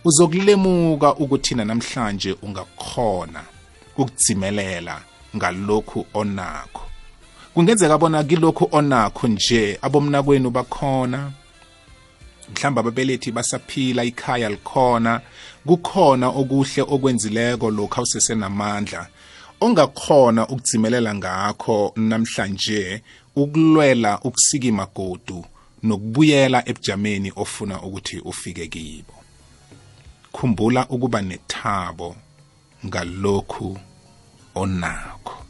uzokulemuka 0.05 1.15
ukuthi 1.15 1.55
namhlanje 1.55 2.35
ungakhona 2.41 3.43
ukudzimelela 3.97 5.01
ngalokhu 5.35 6.05
onakho. 6.13 6.90
Kungenzeka 7.53 7.97
bona 7.97 8.23
kilokhu 8.23 8.67
onakho 8.71 9.27
nje 9.27 9.79
abomnakwenu 9.81 10.49
bakhona. 10.49 11.31
Mhlawumbe 12.51 12.79
ababelethi 12.79 13.31
basaphila 13.31 14.03
ikhaya 14.03 14.49
likhona. 14.49 15.21
Kukhona 15.65 16.27
okuhle 16.27 16.81
okwenzileko 16.81 17.71
lokhu 17.71 17.95
awusesenamandla 17.99 19.07
ongakhona 19.61 20.47
ukudzimelela 20.47 21.15
ngakho 21.15 21.93
namhlanje 21.95 23.01
ukulwela 23.35 24.19
ukusikima 24.23 24.85
godu 24.95 25.45
nokubuyela 25.83 26.69
ebujameni 26.69 27.31
ofuna 27.35 27.81
ukuthi 27.81 28.19
ufike 28.19 28.67
kibo. 28.67 29.13
Khumbula 30.31 30.87
ukuba 30.89 31.21
nethabo 31.21 32.15
ngalokhu 32.85 33.79
onakho. 34.55 35.40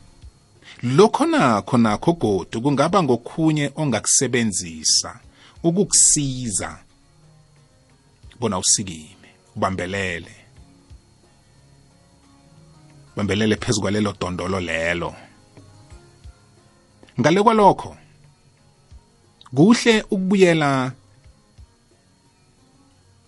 Lokho 0.83 1.25
nakho 1.25 1.77
nakho 1.77 2.13
godu 2.13 2.61
kungaba 2.61 3.03
ngokhunye 3.03 3.71
ongakusebenzisa 3.75 5.19
ukukusiza. 5.63 6.77
Bona 8.39 8.57
usikime 8.57 9.29
ubambelele. 9.55 10.35
Bambelele 13.15 13.55
phezu 13.55 13.81
kwalelo 13.81 14.15
dondolo 14.19 14.59
lelo. 14.59 15.15
Ngale 17.19 17.43
kwalokho 17.43 17.97
kuhle 19.55 20.01
ukubuyela 20.01 20.91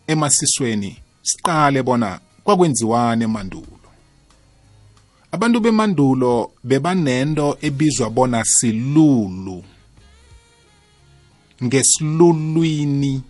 emasisweni 0.07 0.97
siqale 1.21 1.83
bona 1.83 2.19
kwakwenziwane 2.43 3.23
emandulo? 3.25 3.72
Abantu 5.33 5.59
bemandulo 5.59 6.51
bebanento 6.63 7.57
ebizwa 7.61 8.09
bona 8.09 8.45
silulu. 8.45 9.63
Ngesilulwini. 11.63 13.23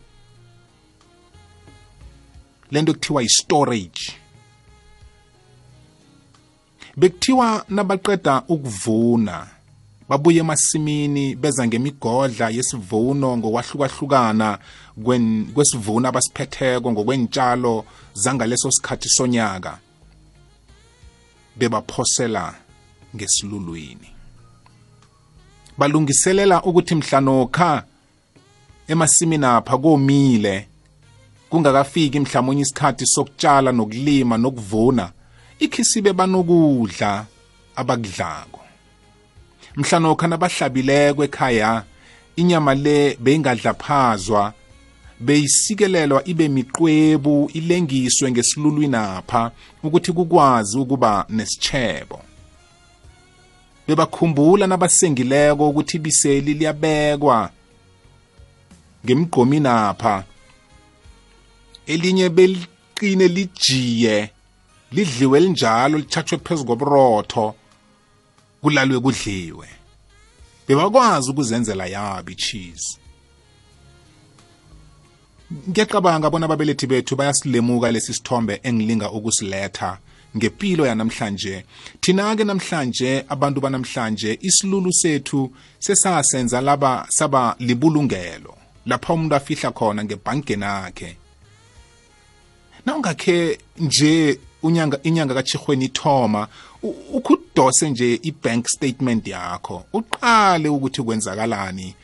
Lento 2.71 2.93
kuthiwa 2.93 3.21
yi-storage. 3.21 4.13
Bekuthiwa 6.97 7.65
nabaqeda 7.69 8.43
ukuvuna 8.47 9.47
babuye 10.09 10.39
emasimini 10.39 11.35
beza 11.35 11.67
ngemigodla 11.67 12.49
yesivuno 12.49 13.37
ngokwahlukahlukana 13.37 14.57
kwesivuno 15.53 16.07
abasiphetheko 16.07 16.91
ngokwentshalo 16.91 17.85
zangaleso 18.13 18.71
sikhathi 18.71 19.09
sonyaka. 19.09 19.79
Bebaphosela 21.55 22.53
ngesilulwini. 23.15 24.09
Balungiselela 25.77 26.63
ukuthi 26.63 26.95
mhlanokha 26.95 27.83
emasimini 28.87 29.45
apha 29.45 29.77
komile 29.77 30.67
kungakafiki 31.49 32.19
mhlawumnye 32.19 32.61
isikhathi 32.61 33.05
sokutshala 33.05 33.71
nokulima 33.71 34.37
nokuvuna 34.37 35.11
ikhisibe 35.59 36.13
banokudla 36.13 37.25
abakudlako. 37.75 38.59
Mhlanokha 39.75 40.27
nabahlabileko 40.27 41.23
ekhaya 41.23 41.83
inyama 42.35 42.75
le 42.75 43.17
beyingadlaphazwa 43.19 44.53
beyisikelelwa 45.25 46.27
ibe 46.27 46.47
miqwebu 46.47 47.49
ilengiswe 47.53 48.31
ngesilulwini 48.31 48.95
apha 48.95 49.51
ukuthi 49.83 50.11
kukwazi 50.11 50.77
ukuba 50.77 51.25
nesitshebo. 51.29 52.21
Bebakhumbula 53.87 54.67
nabasengileko 54.67 55.69
ukuthi 55.69 55.97
ibiseli 55.97 56.53
liyabekwa 56.53 57.49
ngemgqomini 59.05 59.67
apha. 59.67 60.23
Elinye 61.85 62.29
beliqine 62.29 63.27
lijiye 63.27 64.29
lidliwe 64.91 65.39
linjalo 65.39 65.97
lithathwe 65.97 66.37
phezu 66.37 66.65
koburotho 66.65 67.55
kulalwe 68.61 68.99
kudliwe. 68.99 69.67
Bebakwazi 70.67 71.31
ukuzenzela 71.31 71.85
yabo 71.85 72.31
icheese 72.31 73.02
ngiyacabanga 75.69 76.29
bona 76.29 76.45
ababelethi 76.45 76.87
bethu 76.87 77.15
bayasilemuka 77.15 77.91
lesi 77.91 78.13
sithombe 78.13 78.59
engilinga 78.63 79.11
ukusiletha 79.11 79.97
ngempilo 80.37 80.85
yanamhlanje. 80.85 81.65
Thina-ke 82.01 82.43
namhlanje 82.43 83.25
abantu 83.29 83.61
banamhlanje 83.61 84.39
isilulu 84.41 84.93
sethu 84.93 85.51
sesasenza 85.79 86.61
laba 86.61 87.05
saba 87.09 87.55
libulungelo. 87.59 88.55
Lapha 88.85 89.13
umuntu 89.13 89.35
afihla 89.35 89.71
khona 89.71 90.03
ngebhankeni 90.03 90.65
akhe. 90.65 91.17
Nawungakhe 92.85 93.59
nje 93.79 94.39
unyanga 94.63 94.99
inyanga 95.03 95.33
kachihweni 95.33 95.85
ithoma 95.85 96.47
ukudose 97.13 97.89
nje 97.89 98.19
i-bank 98.23 98.67
statement 98.67 99.27
yakho 99.27 99.85
uqale 99.93 100.69
ukuthi 100.69 101.01
kwenzakalani 101.03 101.95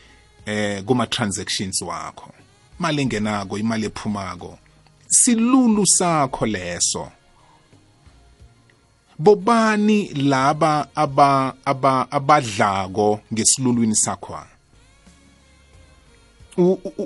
eh 0.46 0.84
kuma 0.84 1.08
transactions 1.08 1.82
wakho? 1.82 2.39
Imali 2.80 3.02
engenako 3.02 3.58
imali 3.58 3.86
ephumako. 3.86 4.58
Silulu 5.08 5.86
sakho 5.86 6.46
leso. 6.46 7.12
Bobani 9.20 10.14
laba 10.14 10.88
aba 10.96 11.54
aba 11.66 12.12
abadlako 12.12 13.20
ngesilulwini 13.34 13.96
sakho? 13.96 14.40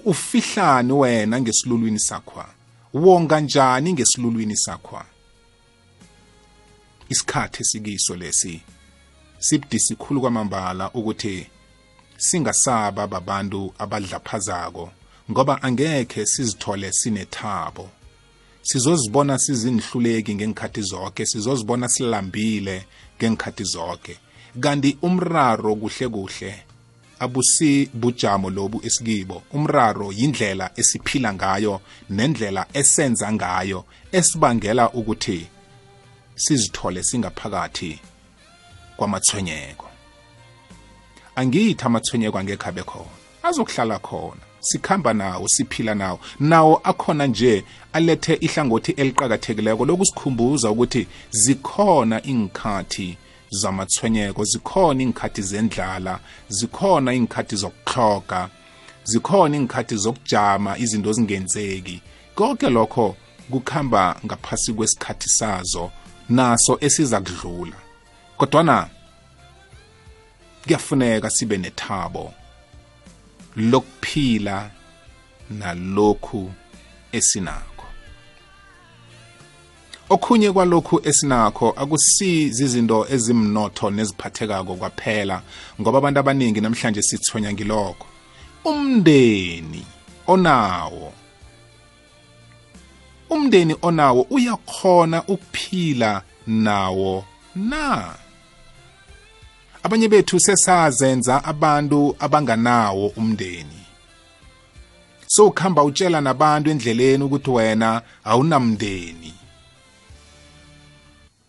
Ufihlani 0.06 0.92
wena 0.94 1.42
ngesilulwini 1.42 2.00
sakho? 2.00 2.46
Wonga 2.94 3.40
njani 3.40 3.94
ngesilulwini 3.94 4.58
sakho? 4.58 5.02
Isikhathi 7.10 7.62
esikiso 7.62 8.16
lesi 8.16 8.62
sibudisi 9.40 9.88
sikhulu 9.88 10.22
kwamambala 10.22 10.92
ukuthi 10.92 11.48
singasaba 12.18 13.08
babantu 13.08 13.74
abadlaphazako. 13.80 14.92
Ngoba 15.32 15.62
angekhe 15.62 16.26
sizithole 16.26 16.92
sinethabo. 16.92 17.90
Sizozibona 18.62 19.40
sizinhluleki 19.40 20.36
ngengikhathi 20.36 20.82
zonke 20.82 21.26
sizozibona 21.26 21.90
silambile 21.90 22.86
ngengikhathi 23.18 23.64
zonke 23.64 24.18
kanti 24.60 24.98
umraro 25.02 25.76
kuhle 25.76 26.08
kuhle 26.10 26.64
abusi 27.20 27.90
bujamo 27.94 28.50
lobu 28.50 28.82
esikibo. 28.86 29.44
Umraro 29.52 30.12
yindlela 30.12 30.72
esiphila 30.76 31.34
ngayo 31.34 31.82
nendlela 32.10 32.66
esenza 32.74 33.34
ngayo 33.34 33.86
esibangela 34.12 34.92
ukuthi 34.92 35.48
sizithole 36.36 37.04
singaphakathi 37.04 38.00
kwamathwenyeko 38.98 39.88
angithi 41.36 41.84
amathwenyeko 41.86 42.38
angekho 42.38 42.70
abe 42.70 42.84
khona 42.84 43.16
azokuhlala 43.44 44.00
khona. 44.00 44.53
Sikhamba 44.64 45.14
nawo 45.14 45.48
siphila 45.48 45.96
nawo. 45.96 46.20
Nawo 46.40 46.82
akhona 46.84 47.28
nje 47.28 47.64
alethe 47.94 48.34
ihlangothi 48.42 48.92
eliqakathekileko 48.92 49.86
lokusikhumbuza 49.86 50.72
ukuthi 50.72 51.08
zikhona 51.32 52.18
ingikhathi 52.32 53.18
zamathwenyeko 53.50 54.44
zikhona 54.44 55.04
ingikhathi 55.04 55.42
zendlala 55.42 56.20
zikhona 56.50 57.14
ingikhathi 57.14 57.56
zokuhloga 57.56 58.50
zikhona 59.04 59.58
ingikhathi 59.58 59.96
zokujama 59.96 60.78
izinto 60.78 61.14
zingenzeki 61.14 62.02
konke 62.36 62.70
lokho 62.70 63.16
kukhamba 63.52 64.16
ngaphasi 64.26 64.74
kwesikhathi 64.74 65.30
sazo 65.30 65.92
naso 66.30 66.78
esiza 66.82 67.22
kudlula. 67.22 67.76
Kodwana 68.38 68.90
kuyafuneka 70.64 71.30
sibe 71.30 71.58
nethabo. 71.58 72.34
Lokuphila 73.56 74.70
nalokhu 75.50 76.52
esinakho. 77.12 77.86
Okhunye 80.10 80.52
kwalokhu 80.52 81.02
esinakho 81.04 81.70
akusizi 81.72 82.64
izinto 82.64 83.08
ezimnotho 83.10 83.90
neziphathekako 83.90 84.76
kwaphela 84.76 85.42
ngoba 85.82 85.98
abantu 85.98 86.20
abaningi 86.20 86.62
namhlanje 86.62 87.02
sithonya 87.02 87.54
ngilokho. 87.54 88.08
Umndeni 88.66 89.86
onawo 90.28 91.14
umndeni 93.34 93.76
onawo 93.82 94.22
uyakhona 94.30 95.24
ukuphila 95.28 96.22
nawo 96.48 97.26
na? 97.56 98.16
Abanye 99.84 100.08
bethu 100.08 100.40
sesazenza 100.40 101.44
abantu 101.44 102.16
abanganawo 102.20 103.08
umndeni. 103.08 103.84
So 105.28 105.48
ukuhamba 105.48 105.84
utshela 105.84 106.22
nabantu 106.22 106.70
endleleni 106.70 107.24
ukuthi 107.24 107.50
wena 107.50 108.02
awunamndeni. 108.24 109.34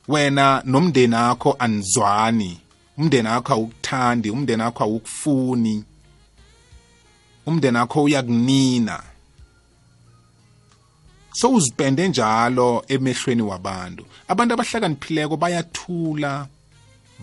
Wena 0.09 0.63
nomndeni 0.65 1.15
akho 1.15 1.57
anizwani. 1.59 2.61
Umndeni 2.99 3.29
akho 3.29 3.53
awukuthandi 3.53 4.31
umndeni 4.31 4.63
akho 4.63 4.85
awukufuni. 4.85 5.85
Umndeni 7.47 7.79
akho 7.79 8.03
uyakunina. 8.03 9.03
So 11.33 11.51
uzipende 11.51 12.09
njalo 12.09 12.85
emehlweni 12.89 13.43
wabantu. 13.43 14.05
Abantu 14.29 14.55
abahlakaniphileko 14.55 15.37
bayathula. 15.37 16.47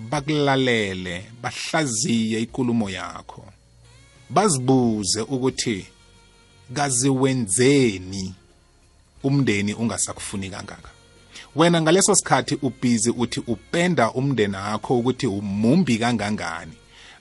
Bakulalele 0.10 1.32
bahlaziye 1.42 2.42
ikulumo 2.42 2.90
yakho. 2.90 3.46
Bazibuze 4.30 5.22
ukuthi 5.22 5.86
kaziwenzeni 6.74 8.34
umndeni 9.24 9.74
ungasakufuni 9.74 10.50
kangaka? 10.50 10.90
Wena 11.56 11.82
ngaleso 11.82 12.16
sikhathi 12.16 12.58
ubhizi 12.62 13.10
uthi 13.10 13.40
upenda 13.48 14.12
umndeni 14.12 14.56
wakho 14.56 15.00
ukuthi 15.00 15.28
umumbi 15.28 15.98
kangangani? 15.98 16.74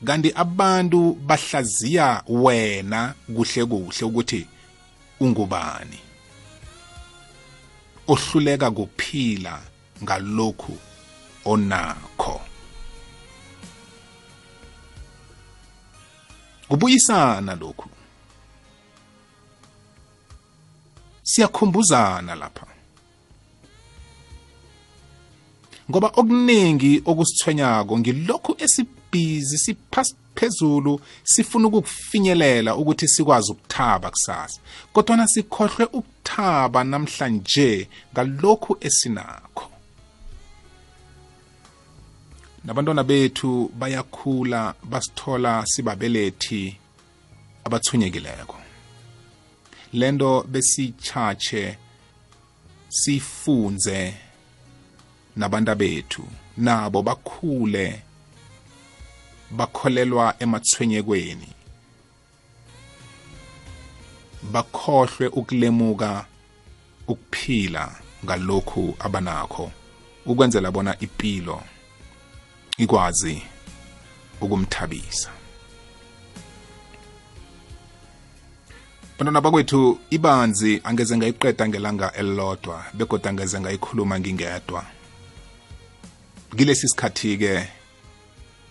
Kanti 0.04 0.32
abantu 0.34 1.12
bahlaziya 1.12 2.22
wena 2.28 3.14
kuhle 3.26 3.64
kuhle 3.64 4.04
ukuthi 4.04 4.46
ungubani? 5.20 5.98
Ohluleka 8.08 8.70
kuphila 8.70 9.62
ngalokhu 10.02 10.78
onakho. 11.44 12.49
Kubuyisana 16.70 17.54
lokhu. 17.54 17.88
Siyakhumbuzana 21.22 22.34
lapha. 22.34 22.66
Ngoba 25.90 26.08
okuningi 26.08 27.02
okusithwenyako 27.04 27.98
ngilokhu 27.98 28.56
esibhizi 28.64 29.58
siphezulu 29.58 31.00
sifuna 31.24 31.68
ukukufinyelela 31.68 32.76
ukuthi 32.76 33.08
sikwazi 33.08 33.52
ukuthaba 33.52 34.10
kusasa. 34.10 34.60
Kodwana 34.92 35.28
sikhohlwe 35.28 35.84
ukuthaba 35.92 36.84
namhlanje 36.84 37.88
ngalokhu 38.12 38.76
esinakho. 38.80 39.69
Nabantwana 42.64 43.04
bethu 43.04 43.70
bayakhula 43.78 44.74
basithola 44.84 45.66
sibabelethi 45.66 46.76
abathunyekileko. 47.64 48.56
Lento 49.92 50.42
besichache 50.42 51.78
sifunze 52.88 54.14
nabantu 55.36 55.74
bethu 55.74 56.24
nabo 56.56 57.02
bakhule 57.02 58.02
bakholelwa 59.50 60.34
emathwenyekweni 60.38 61.48
bakhohlwe 64.52 65.26
ukulemuka 65.28 66.26
ukuphila 67.08 67.94
ngalokhu 68.24 68.96
abanakho. 68.98 69.72
Ukwenzela 70.26 70.70
bona 70.70 70.96
impilo 71.00 71.62
ikwazi 72.80 73.42
ukumthabisa. 74.40 75.30
Bantwana 79.18 79.40
bakwethu 79.40 79.98
ibanzi 80.10 80.80
angeze 80.84 81.16
ngayiqeda 81.16 81.68
ngelanga 81.68 82.12
elilodwa 82.12 82.84
begodwa 82.94 83.30
angeze 83.30 83.60
ngayikhuluma 83.60 84.20
ngingedwa. 84.20 84.84
Kilesi 86.56 86.88
sikhathi-ke 86.88 87.68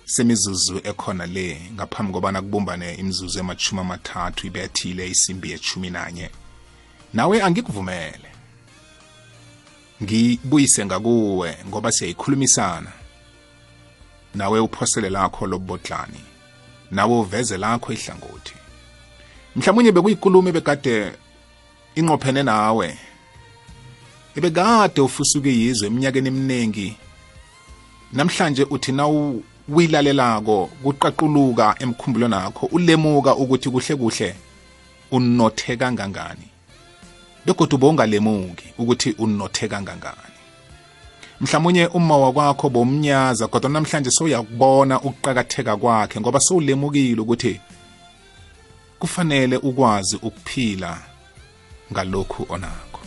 semizuzu 0.05 0.81
ekhona 0.83 1.25
le 1.25 1.61
ngaphambi 1.73 2.13
kobana 2.13 2.41
kubumbane 2.41 2.95
imizuzu 2.95 3.39
emachumi 3.39 3.81
amathathu 3.81 4.47
ibethile 4.47 5.09
isimbi 5.09 5.51
yechumi 5.51 5.89
nanye. 5.89 6.29
Nawe 7.13 7.41
angikuvumele. 7.41 8.29
Ngibuyise 10.03 10.85
ngakuwe 10.85 11.57
ngoba 11.67 11.91
siyayikhulumisana. 11.91 12.98
Nawe 14.35 14.59
uphosele 14.59 15.09
lakho 15.09 15.47
lobodlani 15.47 16.21
nawe 16.91 17.19
uveze 17.19 17.57
lakho 17.57 17.93
ihlangothi. 17.93 18.53
Mhlawumnye 19.55 19.91
bekuyikulumo 19.91 20.49
ebekade 20.49 21.11
inqophene 21.95 22.43
nawe 22.43 22.97
ebekade 24.37 25.01
ufusuke 25.01 25.49
yizwe 25.49 25.87
eminyakeni 25.87 26.27
eminingi. 26.27 26.97
Namhlanje 28.13 28.63
uthi 28.63 28.91
nawu 28.91 29.43
uyilalelako 29.75 30.69
kuqaquluka 30.83 31.75
emkhumbulweni 31.79 32.35
nakho 32.35 32.65
ulemuka 32.65 33.35
ukuthi 33.35 33.69
kuhle 33.69 33.95
kuhle 33.95 34.35
unothe 35.11 35.77
kangangani 35.77 36.47
begodwa 37.45 37.75
ubongalemuki 37.77 38.67
ukuthi 38.77 39.09
unothe 39.17 39.67
kangangani. 39.67 40.28
Mhlawumunye 41.41 41.87
uma 41.87 42.17
wakwakho 42.17 42.69
bomnyaza 42.69 43.47
kodwa 43.47 43.69
namhlanje 43.69 44.11
sowuyakubona 44.11 45.01
ukuqakatheka 45.01 45.77
kwakhe 45.77 46.19
ngoba 46.19 46.39
sowulemukile 46.39 47.21
ukuthi 47.21 47.59
kufanele 48.99 49.57
ukwazi 49.57 50.15
ukuphila 50.15 51.01
ngalokhu 51.91 52.45
onakho. 52.49 53.01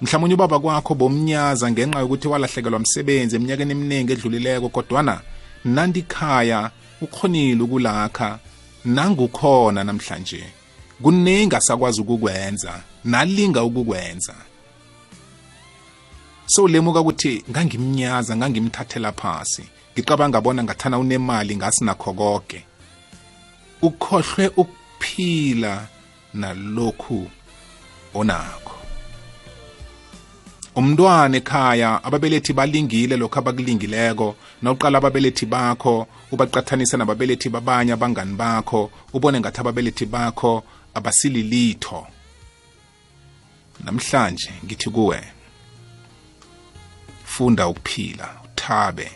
Mhlawumunye 0.00 0.34
ubaba 0.34 0.58
kwakho 0.60 0.94
bomnyaza 0.94 1.70
ngenxa 1.70 2.00
yokuthi 2.00 2.28
walahlekelwa 2.28 2.78
umsebenzi 2.78 3.36
eminyakeni 3.36 3.72
eminingi 3.72 4.12
edlulileko 4.12 4.68
kodwana 4.68 5.20
nandikhaya 5.64 6.70
ukhonile 7.00 7.62
ukulakha 7.62 8.38
nangukhona 8.84 9.84
namhlanje. 9.84 10.44
Kuningi 11.02 11.56
asakwazi 11.56 12.00
ukukwenza 12.00 12.72
nalinga 13.04 13.62
ukukwenza. 13.62 14.34
So 16.46 16.68
lemuka 16.68 17.00
ukuthi 17.00 17.44
ngangimnyaza 17.50 18.36
ngangimthathela 18.36 19.12
phasi. 19.12 19.64
Ngicabanga 19.92 20.40
bona 20.40 20.64
ngathana 20.64 20.98
unemali 20.98 21.56
ngasinakho 21.56 22.12
konke 22.12 22.64
ukhohlwe 23.82 24.50
ukuphila 24.56 25.86
nalokhu 26.34 27.30
onakho. 28.14 28.76
Umntwana 30.76 31.36
ekhaya 31.36 32.04
ababelethi 32.04 32.52
balingile 32.52 33.16
lokho 33.16 33.38
abakulingileko. 33.38 34.36
Nawuqala 34.62 34.98
ababelethi 34.98 35.46
bakho 35.46 36.06
ubaqathanisa 36.32 36.96
nababelethi 36.96 37.48
babanye 37.48 37.92
abangani 37.92 38.36
bakho 38.36 38.90
ubone 39.12 39.40
ngathi 39.40 39.60
ababelethi 39.60 40.06
bakho 40.06 40.62
abasililitho. 40.94 42.06
Namhlanje 43.84 44.52
ngithi 44.64 44.90
kuwe. 44.90 45.35
Funda 47.36 47.68
ukuphila 47.68 48.40
uthabe 48.44 49.10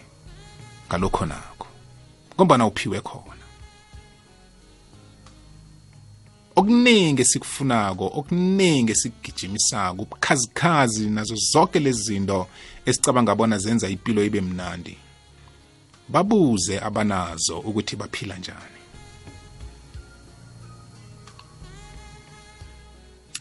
ngalokho 0.88 1.26
nakho 1.26 1.66
ngombana 2.34 2.66
uphiwe 2.66 3.00
khona. 3.00 3.44
Okuningi 6.56 7.22
esikufunako 7.22 8.06
okuningi 8.18 8.92
esikugijimisako 8.92 10.02
ubukhazikhazi 10.02 11.10
nazo 11.10 11.34
zonke 11.34 11.78
lezi 11.80 12.02
zinto 12.02 12.46
esicabanga 12.86 13.34
bona 13.34 13.58
zenza 13.58 13.88
impilo 13.88 14.24
ibe 14.24 14.40
mnandi 14.40 14.96
babuze 16.08 16.80
abanazo 16.80 17.58
ukuthi 17.58 17.96
baphila 17.96 18.36
njani. 18.36 18.80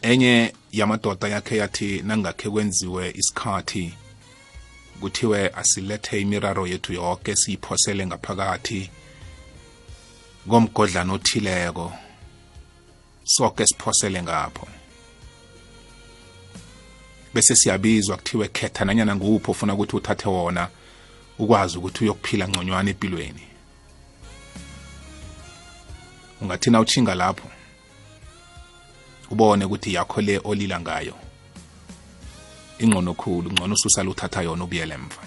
Enye 0.02 0.54
yamadoda 0.72 1.28
yakhe 1.28 1.56
yathi 1.56 2.02
nangakhe 2.02 2.50
kwenziwe 2.50 3.10
isikhathi 3.20 3.92
kuthiwe 5.00 5.48
asilethe 5.48 6.20
imiraro 6.20 6.66
yethu 6.66 6.92
yonke 6.92 7.36
siyiphosele 7.36 8.06
ngaphakathi 8.06 8.90
komgodlana 10.48 11.12
othileko. 11.12 11.92
Sonke 13.24 13.66
siphosele 13.66 14.22
ngapho. 14.22 14.66
Bese 17.34 17.56
siyabizwa 17.56 18.16
kuthiwe 18.16 18.48
khetha 18.48 18.84
nanyana 18.84 19.16
nguphi 19.16 19.50
ofuna 19.50 19.74
ukuthi 19.74 19.96
uthathe 19.96 20.28
wona 20.28 20.68
ukwazi 21.38 21.78
ukuthi 21.78 22.04
uyokuphila 22.04 22.48
ngconywana 22.48 22.90
empilweni. 22.90 23.44
Ungathina 26.40 26.80
uchinga 26.80 27.14
lapho 27.14 27.48
ubone 29.30 29.64
ukuthi 29.64 29.94
yakho 29.94 30.20
le 30.20 30.40
olila 30.44 30.80
ngayo. 30.80 31.29
Ingcono 32.80 33.14
khulu 33.14 33.52
ngcono 33.52 33.74
ususala 33.74 34.10
uthatha 34.10 34.42
yona 34.42 34.64
ubuyele 34.64 34.94
emva. 34.94 35.22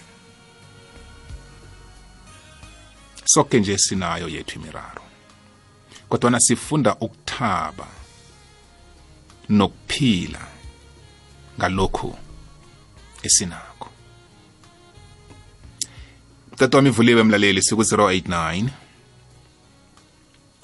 Sonke 3.25 3.59
nje 3.59 3.77
sinayo 3.77 4.27
yethu 4.27 4.59
imiraro. 4.59 5.01
Kodwa 6.09 6.39
sifunda 6.39 6.95
ukuthaba 6.95 7.87
nokuphila 9.49 10.47
ngalokhu 11.57 12.17
esinakho. 13.23 13.89
Tata 16.57 16.77
wami 16.77 16.89
ivuliwe 16.89 17.23
mlaleli 17.23 17.61
siku 17.61 17.81
089 17.81 18.69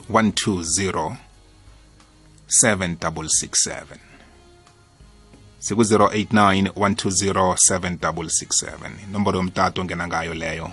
120 0.10 1.16
7667 2.50 4.09
siku 5.60 5.82
089 5.82 6.72
120 6.76 7.56
7667 7.70 8.92
inombolo 9.10 9.38
yomtato 9.38 9.82
ongena 9.82 10.08
ngayo 10.08 10.34
leyo. 10.34 10.72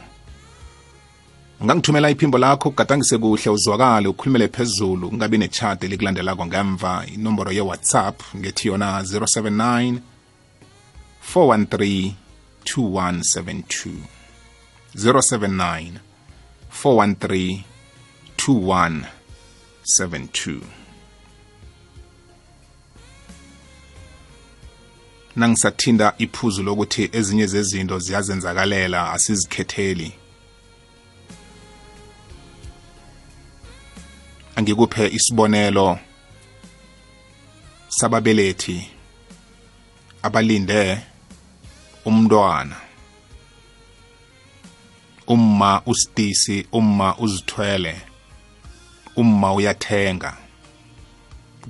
Ungangithumela 1.61 2.11
iphimbo 2.11 2.39
lakho 2.39 2.69
ugadangise 2.69 3.19
kuhle 3.19 3.51
uzwakale 3.51 4.09
ukhulumele 4.09 4.49
phezulu 4.49 5.11
kungabi 5.11 5.39
nechat 5.39 5.85
elikulandelako 5.85 6.47
ngemva. 6.47 7.07
Inomboro 7.15 7.53
ye-whatsapp 7.53 8.21
ngethi 8.37 8.69
yona 8.69 9.03
079 9.03 9.99
413 11.35 12.13
2172 12.65 13.91
079 14.95 15.93
413 16.83 17.61
2172 18.37 20.86
nangisathinda 25.37 26.15
iphuzu 26.19 26.63
lokuthi 26.63 27.11
ezinye 27.13 27.47
zezinto 27.47 27.99
ziyazenzakalela 27.99 29.13
asizikhetheli. 29.13 30.13
Angikuphe 34.57 35.09
isibonelo 35.09 35.99
sababelethi 37.89 38.91
abalinde 40.23 40.99
umntwana 42.05 42.77
umma 45.27 45.83
usidisi 45.87 46.67
umma 46.73 47.17
uzithwele 47.19 47.95
umma 49.17 49.55
uyathenga 49.55 50.37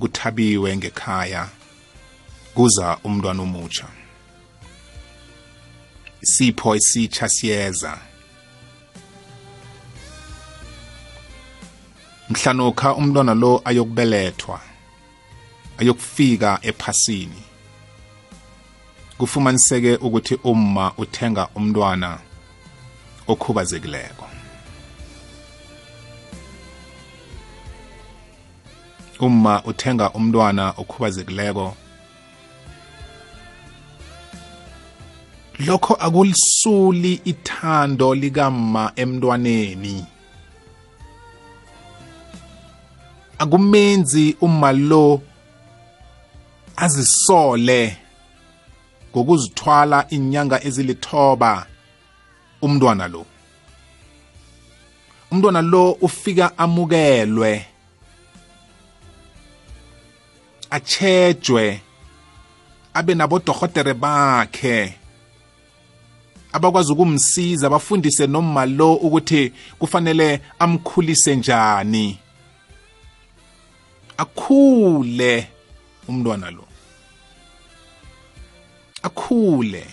kuthabiwe 0.00 0.76
ngekhaya. 0.76 1.55
Kuza 2.56 2.98
umntwana 3.04 3.42
omutsha. 3.42 3.86
Isipho 6.22 6.74
esitsha 6.76 7.28
siyeza. 7.28 7.98
Mhlanokha 12.30 12.94
umntwana 12.94 13.34
lo 13.34 13.60
ayokubelethwa 13.64 14.60
ayokufika 15.78 16.58
ephasini 16.62 17.42
kufumaniseke 19.18 19.96
ukuthi 19.96 20.34
umma 20.44 20.92
uthenga 20.96 21.48
umntwana 21.54 22.18
okhubazekileko. 23.28 24.26
Umma 29.20 29.62
uthenga 29.64 30.10
umntwana 30.10 30.74
okhubazekileko 30.76 31.76
lokho 35.58 35.94
akulisuli 35.94 37.20
ithando 37.24 38.14
likamma 38.14 38.92
emntwaneni. 38.96 40.06
Akumenzi 43.38 44.36
uma 44.40 44.72
lo 44.72 45.22
azisole 46.76 47.96
ngokuzithwala 49.10 50.06
inyanga 50.10 50.64
ezilithoba 50.64 51.66
umntwana 52.62 53.08
lo. 53.08 53.26
Umntwana 55.30 55.62
lo 55.62 55.92
ufika 55.92 56.58
amukelwe 56.58 57.66
achejwe 60.70 61.80
abe 62.94 63.14
nabodohotere 63.14 63.94
bakhe. 63.94 65.05
Abakwazi 66.56 66.92
ukumsiza 66.92 67.70
bafundise 67.70 68.26
noma 68.26 68.66
lo 68.66 68.94
ukuthi 68.94 69.52
kufanele 69.78 70.40
amkhulise 70.58 71.36
njani. 71.36 72.18
Akhule 74.16 75.48
umntwana 76.08 76.50
lo. 76.50 76.64
Akhule. 79.02 79.86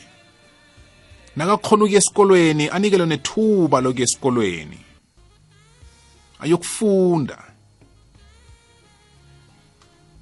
Nakakhona 1.36 1.84
ukuya 1.84 1.98
esikolweni 1.98 2.70
anikelwe 2.70 3.08
nethuba 3.08 3.82
lokuya 3.82 4.04
esikolweni. 4.04 4.80
Ayokufunda. 6.40 7.44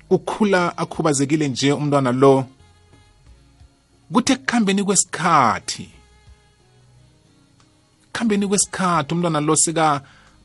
Ukhula 0.10 0.78
akhubazekile 0.78 1.48
nje 1.48 1.74
umntwana 1.74 2.12
lo. 2.12 2.46
Kuthi 4.14 4.34
ekukhambeni 4.34 4.84
kwesikhathi 4.84 6.01
kuhambeni 8.14 8.48
kwesikhathi 8.48 9.14
umntwana 9.14 9.40
lo 9.42 9.56
sika 9.56 10.02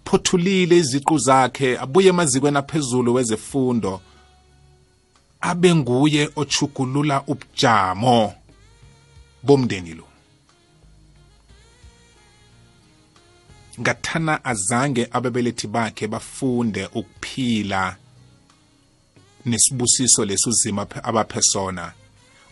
aphothulile 0.07 0.77
iziqu 0.77 1.19
zakhe 1.19 1.79
abuye 1.79 2.09
emazikweni 2.09 2.59
aphezulu 2.59 3.15
wezefundo 3.15 4.01
abe 5.41 5.75
nguye 5.75 6.31
ochugulula 6.37 7.23
ubujamo 7.27 8.35
bomndeni 9.43 9.95
lo. 9.95 10.07
Ngathana 13.81 14.45
azange 14.45 15.09
ababelethi 15.13 15.67
bakhe 15.67 16.07
bafunde 16.09 16.87
ukuphila 16.87 17.97
nesibusiso 19.47 20.25
lesuzima 20.25 20.87
abaphe 21.03 21.43
sona. 21.43 21.93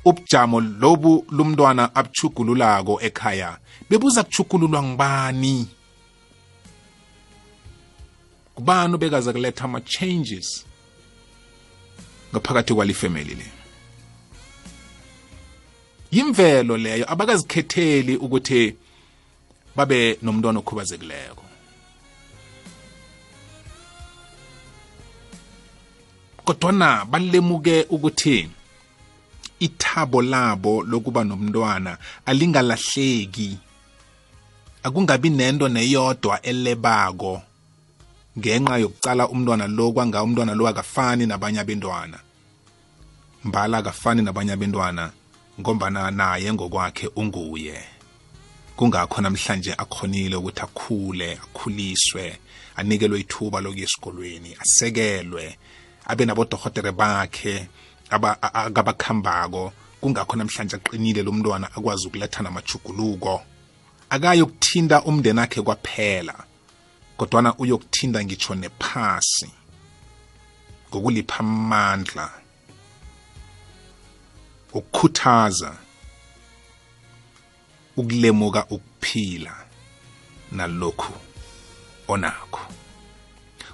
Ubujamo 0.05 0.61
lobu 0.61 1.27
lumntwana 1.31 1.95
abuchugululako 1.95 3.01
ekhaya 3.01 3.59
bebuza 3.91 4.25
kuchugululwa 4.25 4.83
ngibani 4.83 5.69
kubani 8.55 8.95
obekaza 8.95 9.33
kuletha 9.33 9.65
ama-changes 9.65 10.65
ngaphakathi 12.33 12.75
kwalifamily 12.75 13.35
le? 13.35 13.47
Yimvelo 16.11 16.77
leyo 16.77 17.13
abakazikhetheli 17.13 18.17
ukuthi 18.17 18.77
babe 19.77 20.19
nomntwana 20.23 20.59
okhubazekileko. 20.59 21.45
Kodwana 26.45 27.05
balemuke 27.05 27.87
ukuthi 27.91 28.49
ithabo 29.59 30.23
labo 30.23 30.83
lokuba 30.83 31.25
nomntwana 31.25 31.99
alingalahleki 32.27 33.59
akungabi 34.85 35.31
nento 35.31 35.69
neyodwa 35.69 36.43
elebako 36.43 37.43
ngenxa 38.39 38.79
yokucala 38.79 39.29
umntwana 39.29 39.67
lo 39.67 39.93
kwanga 39.93 40.23
umntwana 40.23 40.55
lo 40.55 40.69
akafani 40.69 41.27
nabanye 41.27 41.61
abentwana. 41.61 42.19
Mbala 43.45 43.79
akafani 43.79 44.23
nabanye 44.23 44.53
abentwana 44.53 45.11
ngombana 45.61 46.11
naye 46.11 46.53
ngokwakhe 46.53 47.09
unguye. 47.17 47.81
Kungakho 48.77 49.23
namhlanje 49.23 49.73
akhonile 49.73 50.37
ukuthi 50.37 50.61
akhule 50.61 51.33
akhuliswe 51.33 52.39
anikelwe 52.77 53.21
ithuba 53.21 53.61
lokuya 53.61 53.85
esikolweni 53.85 54.57
asekelwe 54.61 55.57
abe 56.07 56.25
nabodohotere 56.25 56.93
bakhe 56.93 57.69
akabakhambako. 58.11 59.73
Kungakho 60.01 60.37
namhlanje 60.37 60.77
aqinile 60.77 61.23
lo 61.23 61.33
mntwana 61.33 61.73
akwazi 61.73 62.07
ukuletha 62.07 62.43
namajuguluko 62.43 63.54
akayokuthinta 64.15 65.03
umndeni 65.09 65.41
akhe 65.41 65.61
kwaphela 65.63 66.37
kodwana 67.17 67.51
uyokuthinta 67.63 68.25
ngitsho 68.25 68.55
nephasi 68.55 69.51
ngokulipha 70.89 71.39
amandla 71.39 72.27
ukukhuthaza 74.73 75.73
ukulemuka 77.97 78.67
ukuphila 78.75 79.55
nalokhu 80.53 81.13
onakho. 82.09 82.61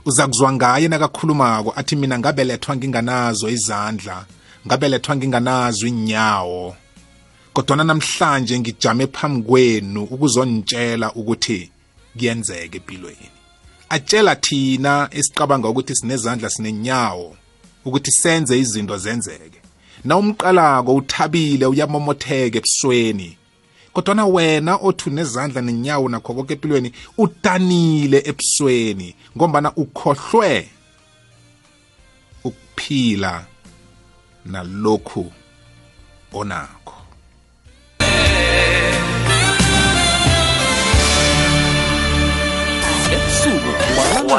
Uza 0.05 0.27
kuzwa 0.27 0.53
ngaye 0.53 0.89
nakakhulumako 0.89 1.73
athi 1.77 1.97
mina 1.97 2.19
ngabelethwa 2.19 2.77
nginganazo 2.77 3.49
izandla 3.49 4.25
ngabelethwa 4.67 5.17
nginganazo 5.17 5.87
inyawo 5.87 6.77
kodwana 7.53 7.85
namhlanje 7.85 8.59
ngijame 8.59 9.07
phambi 9.07 9.43
kwenu 9.49 10.03
ukuzontshela 10.05 11.13
ukuthi 11.13 11.71
kuyenzeka 12.17 12.77
empilweni. 12.77 13.29
Atshela 13.89 14.37
thina 14.37 15.09
esicabanga 15.11 15.69
ukuthi 15.69 15.95
sinezandla 15.97 16.51
sinenyawo 16.51 17.37
ukuthi 17.85 18.11
senze 18.11 18.59
izinto 18.59 18.99
zenzeke. 18.99 19.61
Na 20.05 20.17
umqalako 20.17 20.95
uthabile 20.95 21.67
uyamomotheka 21.67 22.59
ebusweni. 22.59 23.37
Kodwana 23.93 24.27
wena 24.27 24.77
othi 24.77 25.11
unezandla 25.11 25.61
nenyawo 25.63 26.09
nakho 26.09 26.35
konke 26.35 26.53
empilweni 26.53 26.93
udanile 27.19 28.23
ebusweni 28.31 29.15
ngombana 29.37 29.73
ukhohlwe 29.77 30.69
ukuphila 32.45 33.45
nalokhu 34.45 35.33
onakho. 36.33 37.00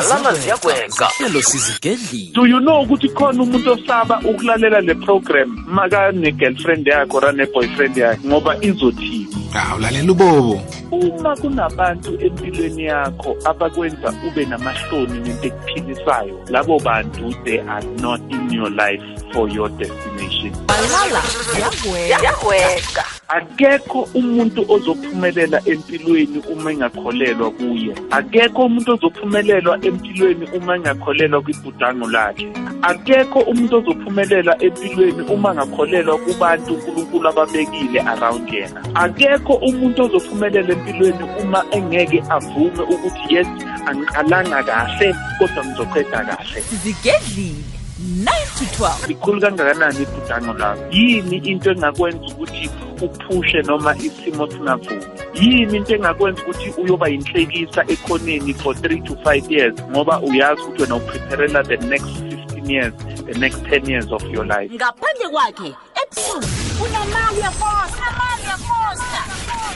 Walala 0.01 0.33
ziyagwenga 0.33 1.05
hlelo 1.17 1.41
sizigedlile. 1.41 2.31
Do 2.33 2.45
you 2.47 2.59
know 2.59 2.81
ukuthi 2.81 3.09
khona 3.09 3.43
umuntu 3.43 3.71
osaba 3.71 4.19
ukulalela 4.19 4.81
le 4.81 4.95
program? 4.95 5.65
Makane-girlfriend 5.67 6.87
yakhe 6.87 7.13
or 7.13 7.25
ane-boyfriend 7.25 7.97
yakhe 7.97 8.27
ngoba 8.27 8.57
izothiwa 8.61 9.31
hawu 9.53 9.79
lalela 9.79 10.11
ubobo. 10.11 10.61
uma 10.91 11.35
kunabantu 11.35 12.21
empilweni 12.25 12.83
yakho 12.83 13.37
abakwenza 13.45 14.13
ube 14.27 14.45
namahloni 14.45 15.19
nento 15.19 15.47
ekuphilisayo 15.47 16.39
labo 16.49 16.79
bantu 16.79 17.33
they 17.43 17.59
are 17.59 17.87
not 18.01 18.21
in 18.29 18.51
your 18.51 18.69
life 18.69 19.03
for 19.33 19.49
your 19.49 19.69
destination. 19.69 20.51
Walala 20.69 21.21
ziyagwenga 21.53 23.05
akekho 23.31 24.07
umuntu 24.13 24.65
ozophumelela 24.67 25.61
empilweni 25.65 26.39
uma 26.51 26.71
engakholelwa 26.71 27.51
kuye. 27.51 27.93
Akekho 28.11 28.65
umuntu 28.65 28.91
ozophumelela 28.93 29.79
empilweni 29.87 30.45
uma 30.57 30.75
engakholelwa 30.75 31.41
kwibhudango 31.41 32.07
lakhe. 32.07 32.47
Akekho 32.81 33.39
umuntu 33.39 33.77
ozophumelela 33.77 34.53
empilweni 34.63 35.21
uma 35.21 35.49
angakholelwa 35.51 36.17
kubantu 36.17 36.73
unkulunkulu 36.73 37.29
ababekile 37.29 37.99
around 38.01 38.49
yena. 38.53 38.83
Akekho 38.95 39.53
umuntu 39.53 40.03
ozophumelela 40.03 40.73
empilweni 40.73 41.23
uma 41.41 41.63
engeke 41.71 42.23
avume 42.29 42.83
ukuthi 42.83 43.35
yes 43.35 43.47
angiqalanga 43.87 44.63
kahle 44.63 45.15
kodwa 45.39 45.65
ngizoqeda 45.65 46.19
kahle. 46.27 46.61
Sizigedlile. 46.61 47.80
9 48.01 48.25
to 48.57 48.65
12 48.83 49.07
likhulu 49.07 49.41
kangakanani 49.41 50.01
ibhudango 50.01 50.53
lakho 50.53 50.83
yini 50.91 51.37
into 51.37 51.71
engakwenza 51.71 52.25
ukuthi 52.27 52.69
uphushe 53.01 53.61
noma 53.61 53.95
isimo 53.95 54.51
singavumi? 54.51 55.05
Yini 55.33 55.77
into 55.77 55.95
engakwenza 55.95 56.41
ukuthi 56.41 56.81
uyoba 56.81 57.07
yinhlekisa 57.07 57.81
ekhoneni 57.87 58.53
for 58.53 58.75
3 58.75 59.03
to 59.03 59.13
5 59.13 59.51
years 59.51 59.75
ngoba 59.91 60.19
uyazi 60.19 60.61
ukuthi 60.61 60.81
wena 60.81 60.95
uprepharela 60.95 61.63
the 61.63 61.77
next 61.77 62.05
15 62.05 62.71
years 62.71 62.93
the 63.25 63.39
next 63.39 63.57
10 63.57 63.89
years 63.89 64.11
of 64.11 64.23
your 64.23 64.45
life? 64.45 64.73
Ngaphandle 64.75 65.29
kwakhe 65.29 65.75
ebusuku 66.03 66.45
unemali 66.85 67.39
yafosta 67.39 68.05
mali 68.17 68.43
yafosta 68.49 69.21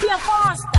yafosta 0.07 0.74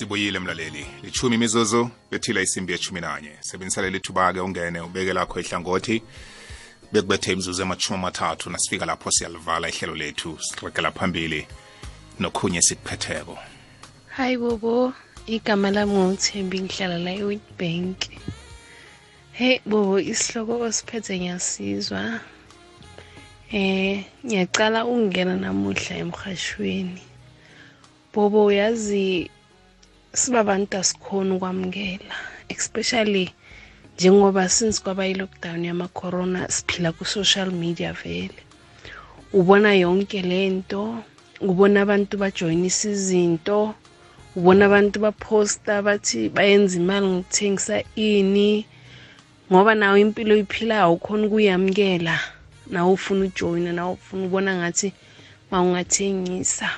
sibuyile 0.00 0.38
mlaleli 0.38 0.86
lichumi 1.02 1.34
imizuzu 1.34 1.90
bethile 2.10 2.42
isimbi 2.42 2.72
yechumi 2.72 3.00
nanye 3.00 3.32
sebenzisale 3.40 3.90
lithuba-ke 3.90 4.40
ungene 4.40 4.80
ubeke 4.80 5.12
lakho 5.12 5.40
ihlangothi 5.40 6.02
bekubethe 6.92 7.32
imizuzu 7.32 7.62
emachumi 7.62 7.98
amathathu 7.98 8.50
nasifika 8.50 8.86
lapho 8.86 9.10
siyalivala 9.10 9.68
ihlelo 9.68 9.94
lethu 9.94 10.38
siregela 10.40 10.90
phambili 10.90 11.46
nokhunye 12.20 12.62
sikuphetheko. 12.62 13.38
Hayi 14.08 14.36
bobo 14.36 14.92
igama 15.26 15.70
lami 15.70 15.92
nguthembi 15.92 16.60
ngihlala 16.60 16.98
la 16.98 17.12
e-witbank. 17.12 17.98
Hey 19.32 19.58
bobo 19.66 20.00
isihloko 20.00 20.60
osiphethe 20.60 21.18
ngiyasizwa. 21.18 22.20
Eh 23.52 24.04
ngiyacala 24.24 24.84
ukungena 24.84 25.36
namuhla 25.36 25.96
emhashweni 25.96 27.02
bobo 28.14 28.44
uyazi 28.44 29.30
sibabantu 30.12 30.76
asikhona 30.76 31.34
ukwamukela 31.34 32.14
especially 32.48 33.30
njengoba 33.96 34.48
since 34.48 34.82
kwaba 34.82 35.06
i-lockdown 35.06 35.64
yama-corona 35.64 36.48
siphila 36.48 36.92
ku-social 36.92 37.50
media 37.50 37.92
vele. 37.92 38.40
Ubona 39.32 39.74
yonke 39.74 40.22
lento 40.22 41.04
ubona 41.40 41.82
abantu 41.82 42.18
bajoyinisa 42.18 42.90
izinto 42.90 43.74
ubona 44.36 44.66
abantu 44.66 44.96
baphosta 45.00 45.82
bathi 45.82 46.28
bayenza 46.28 46.76
imali 46.80 47.06
ngokuthengisa 47.06 47.82
ini 47.94 48.66
ngoba 49.52 49.74
nawe 49.74 50.00
impilo 50.00 50.34
oyiphilayo 50.34 50.82
awukhona 50.82 51.26
ukuyamukela 51.26 52.16
nawe 52.72 52.92
ufuna 52.92 53.24
ujoyina 53.24 53.72
nawe 53.72 53.92
ufuna 53.92 54.24
ubona 54.26 54.50
ngathi 54.58 54.92
mawungathengisa. 55.50 56.68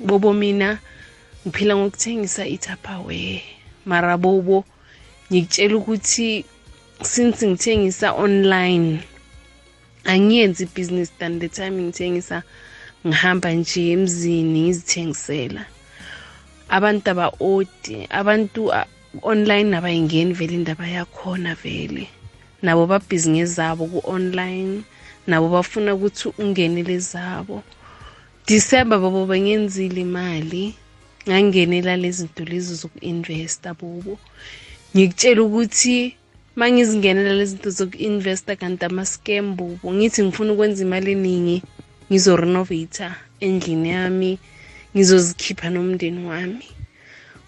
Bobo 0.00 0.32
mina 0.32 0.78
ngiphila 1.46 1.76
ngokuthengisa 1.76 2.46
itupperware. 2.46 3.42
Mara 3.84 4.16
bobo 4.18 4.64
ngikutshela 5.32 5.76
ukuthi 5.76 6.44
since 7.02 7.40
ngithengisa 7.46 8.12
online 8.12 9.00
angiyenzi 10.04 10.62
ibhizinisi 10.64 11.12
than 11.18 11.38
the 11.38 11.48
time 11.48 11.76
ngithengisa 11.82 12.42
ngihamba 13.06 13.52
nje 13.52 13.92
emzini 13.92 14.60
ngizithengisela. 14.68 15.64
Abantu 16.68 17.10
aba-odi 17.10 18.06
abantu 18.10 18.70
online 19.22 19.76
abayingeni 19.76 20.32
vele 20.32 20.54
indaba 20.54 20.86
yakhona 20.86 21.54
vele. 21.54 22.08
Nabo 22.62 22.86
babhizinesi 22.86 23.54
zabo 23.54 23.86
ku-online 23.86 24.82
nabo 25.26 25.48
bafuna 25.48 25.94
ukuthi 25.94 26.28
ungenele 26.38 26.98
zabo. 26.98 27.62
Disemba 28.46 28.98
babo 28.98 29.26
bengenzile 29.26 30.00
imali. 30.00 30.74
Ngangenela 31.28 31.96
lezi 31.96 32.18
zinto 32.22 32.44
lezi 32.44 32.74
zoku-investa 32.80 33.74
bobo. 33.74 34.18
Ngikutshela 34.94 35.42
ukuthi 35.42 36.16
mangizingenela 36.56 37.32
lezi 37.34 37.50
zinto 37.50 37.70
zoku-investa 37.70 38.56
kanti 38.56 38.84
ama-scam 38.84 39.56
bobo 39.56 39.86
ngithi 39.92 40.22
ngifuna 40.24 40.52
ukwenza 40.52 40.82
imali 40.84 41.12
eningi 41.12 41.62
ngizorenovata 42.08 43.08
endlini 43.40 43.88
yami 43.90 44.38
ngizozikhipha 44.94 45.70
nomndeni 45.70 46.24
wami. 46.26 46.68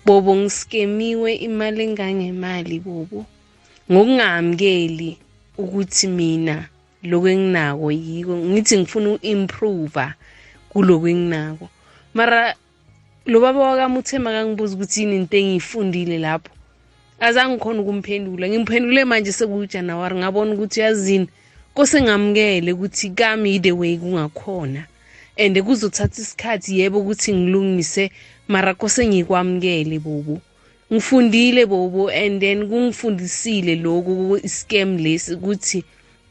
Bobo 0.04 0.36
ngiskemiwe 0.36 1.34
imali 1.34 1.82
engangemali 1.84 2.80
bobo. 2.80 3.26
Ngokungamkeli 3.90 5.18
ukuthi 5.58 6.06
mina 6.08 6.68
lokhu 7.02 7.28
enginako 7.28 7.86
yiko 7.92 8.34
ngithi 8.36 8.78
ngifuna 8.78 9.08
u-improve 9.14 10.06
kulokhu 10.70 11.08
enginako. 11.08 11.68
Mara 12.14 12.54
lo 13.26 13.40
baba 13.40 13.60
wakami 13.60 13.98
uthema 13.98 14.30
kangibuza 14.30 14.74
ukuthi 14.74 15.00
yini 15.00 15.16
into 15.16 15.36
engiyifundile 15.36 16.18
lapho? 16.18 16.50
Azange 17.20 17.54
ngikhona 17.54 17.80
ukumphendula. 17.80 18.48
Ngimphendule 18.48 19.04
manje 19.04 19.32
sekujanuwari 19.32 20.16
ngabona 20.16 20.54
ukuthi 20.54 20.80
yazini 20.80 21.28
kose 21.74 22.02
ngamukele 22.02 22.72
ukuthi 22.72 23.10
kami 23.10 23.60
the 23.60 23.72
way 23.72 23.96
kungakhona. 23.96 24.86
And 25.38 25.56
kuzothatha 25.62 26.22
isikhathi 26.22 26.80
yebo 26.80 26.98
ukuthi 26.98 27.32
ngilungise 27.32 28.10
mara 28.48 28.74
kose 28.74 29.06
ngikwamukele 29.06 29.98
bobo. 29.98 30.40
Ngifundile 30.92 31.66
bobo 31.66 32.10
and 32.10 32.40
then 32.40 32.68
kungifundisile 32.68 33.76
lokhu 33.76 34.40
iscam 34.42 34.98
lesi 34.98 35.34
ukuthi 35.34 35.84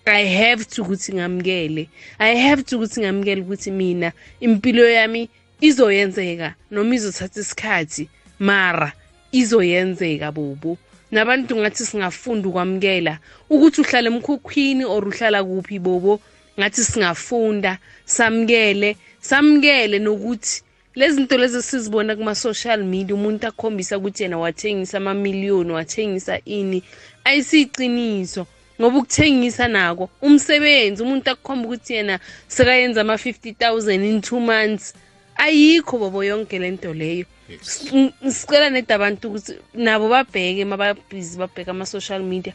I 0.06 0.26
have 0.26 0.66
to 0.66 0.84
ukuthi 0.84 1.14
ngamukele. 1.14 1.88
I 2.20 2.36
have 2.36 2.64
to 2.64 2.78
ukuthi 2.78 3.02
ngamukele 3.02 3.42
ukuthi 3.42 3.72
mina 3.72 4.12
impilo 4.42 4.90
yami 4.90 5.30
izoyenzeka 5.62 6.56
noma 6.72 6.96
izothatha 6.96 7.40
isikhathi 7.42 8.10
mara 8.40 8.94
izoyenzeka 9.32 10.32
bobo. 10.32 10.78
Nabantu 11.12 11.56
ngathi 11.56 11.86
singafunda 11.86 12.50
ukwamukela 12.50 13.20
ukuthi 13.50 13.82
uhlala 13.82 14.08
emkhukhwini 14.10 14.86
or 14.86 15.04
uhlala 15.08 15.44
kuphi 15.44 15.80
bobo. 15.80 16.20
Ngathi 16.60 16.84
singafunda 16.84 17.78
samukele 18.06 18.98
samukele 19.20 20.00
nokuthi 20.00 20.62
lezi 20.96 21.16
zinto 21.16 21.38
lezi 21.38 21.62
sizibona 21.62 22.16
kuma-social 22.16 22.84
media 22.84 23.16
umuntu 23.16 23.48
akhombisa 23.48 23.98
ukuthi 23.98 24.24
yena 24.24 24.38
wathengisa 24.38 24.98
amamiliyoni 24.98 25.72
wathengisa 25.72 26.40
ini 26.46 26.84
ayisiyiciniso 27.24 28.48
ngoba 28.82 28.98
ukuthengisa 28.98 29.68
nako 29.68 30.10
umsebenzi. 30.22 31.04
Umuntu 31.04 31.30
akukhomba 31.30 31.68
ukuthi 31.68 31.94
yena 31.94 32.20
sekayenza 32.48 33.02
ama-50 33.02 33.54
000 33.54 34.06
in 34.06 34.22
two 34.22 34.40
months. 34.40 34.94
Ayikho 35.36 35.98
bobo 35.98 36.24
yonke 36.24 36.60
le 36.60 36.72
nto 36.72 36.94
leyo 36.94 37.26
sicela 37.60 38.70
neda 38.70 38.96
abantu 38.96 39.28
ukuthi 39.28 39.54
nabo 39.74 40.10
babheke 40.10 40.66
mababhizi 40.66 41.38
babheke 41.38 41.72
ama-social 41.72 42.24
media. 42.24 42.54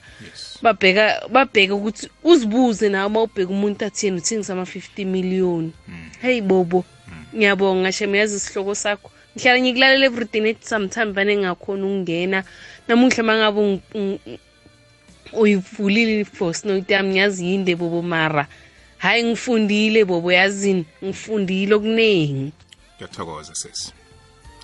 Babheka 0.62 1.28
babheke 1.28 1.72
ukuthi 1.72 2.08
uzibuze 2.24 2.88
nawe 2.88 3.06
uma 3.06 3.22
ubheke 3.22 3.52
umuntu 3.52 3.84
athi 3.84 4.06
yena 4.06 4.18
uthengisa 4.18 4.52
ama-fifty 4.52 5.04
million? 5.04 5.72
Heyi 6.22 6.40
bobo 6.40 6.84
ngiyabonga 7.34 7.80
ngashem 7.80 8.14
yazi 8.14 8.36
isihloko 8.36 8.74
sakho. 8.74 9.10
Ngihlala 9.36 9.60
ngikulalela 9.60 10.06
everyday 10.06 10.40
nethi 10.40 10.66
sometime 10.68 11.12
vane 11.12 11.36
ngingakhona 11.36 11.84
ukungena. 11.86 12.44
Namuhla 12.88 13.22
uma 13.22 13.34
ngabe 13.36 13.60
uyivulile 15.32 16.20
i-voice 16.20 16.64
yami 16.88 17.10
ngiyazi 17.10 17.46
yinde 17.46 17.74
bobo 17.76 18.02
mara. 18.02 18.46
Hhayi 18.98 19.24
ngifundile 19.24 20.04
bobo 20.04 20.32
yazini 20.32 20.84
ngifundile 21.04 21.74
okuningi 21.74 22.52
ngiyathokoza 22.96 23.54
sesi 23.54 23.92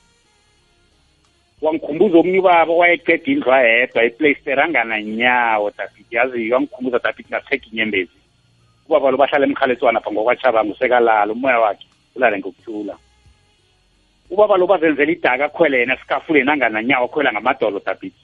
Wangikhumbuza 1.62 2.18
omnye 2.18 2.40
ubaba 2.40 2.72
owayeqeda 2.72 3.32
indlu 3.32 3.52
ayedwa 3.52 4.04
eplaysteri 4.04 4.62
angananyawo 4.62 5.72
dabhidi 5.78 6.16
yazi 6.16 6.52
wangikhumbuza 6.52 7.00
dabhidi 7.00 7.30
ngaseka 7.30 7.68
inyembezi. 7.72 8.20
Ubaba 8.88 9.12
lo 9.12 9.18
bahlala 9.18 9.46
emkhaletswana 9.46 10.00
pha 10.00 10.12
ngokwachabanga 10.12 10.74
usekalala 10.74 11.34
umoya 11.34 11.60
wakhe 11.60 11.88
ulale 12.16 12.40
ngokuthula 12.40 12.96
ubaba 14.30 14.58
lo 14.58 14.68
bazenzela 14.68 15.12
idaka 15.12 15.46
akhwele 15.46 15.80
yena 15.80 15.96
esikafuleni 15.96 16.52
angananyawo 16.52 17.06
akhwela 17.06 17.32
ngamadolo 17.32 17.80
dabhidi 17.80 18.22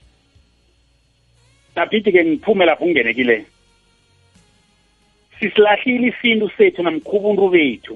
dabhidi 1.76 2.12
ke 2.12 2.26
ngiphume 2.26 2.66
lapho 2.66 2.86
ungenekile 2.86 3.46
sisilahlile 5.42 6.08
isintu 6.08 6.50
sethu 6.58 6.84
namkhubuntu 6.84 7.50
bethu 7.50 7.96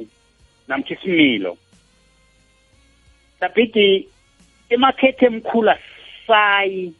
namkha 0.68 0.93
isimilo. 0.93 1.58
Dabhidi 3.41 4.08
emakhethe 4.70 5.26
emkhulu 5.26 5.74
sayi 6.28 6.93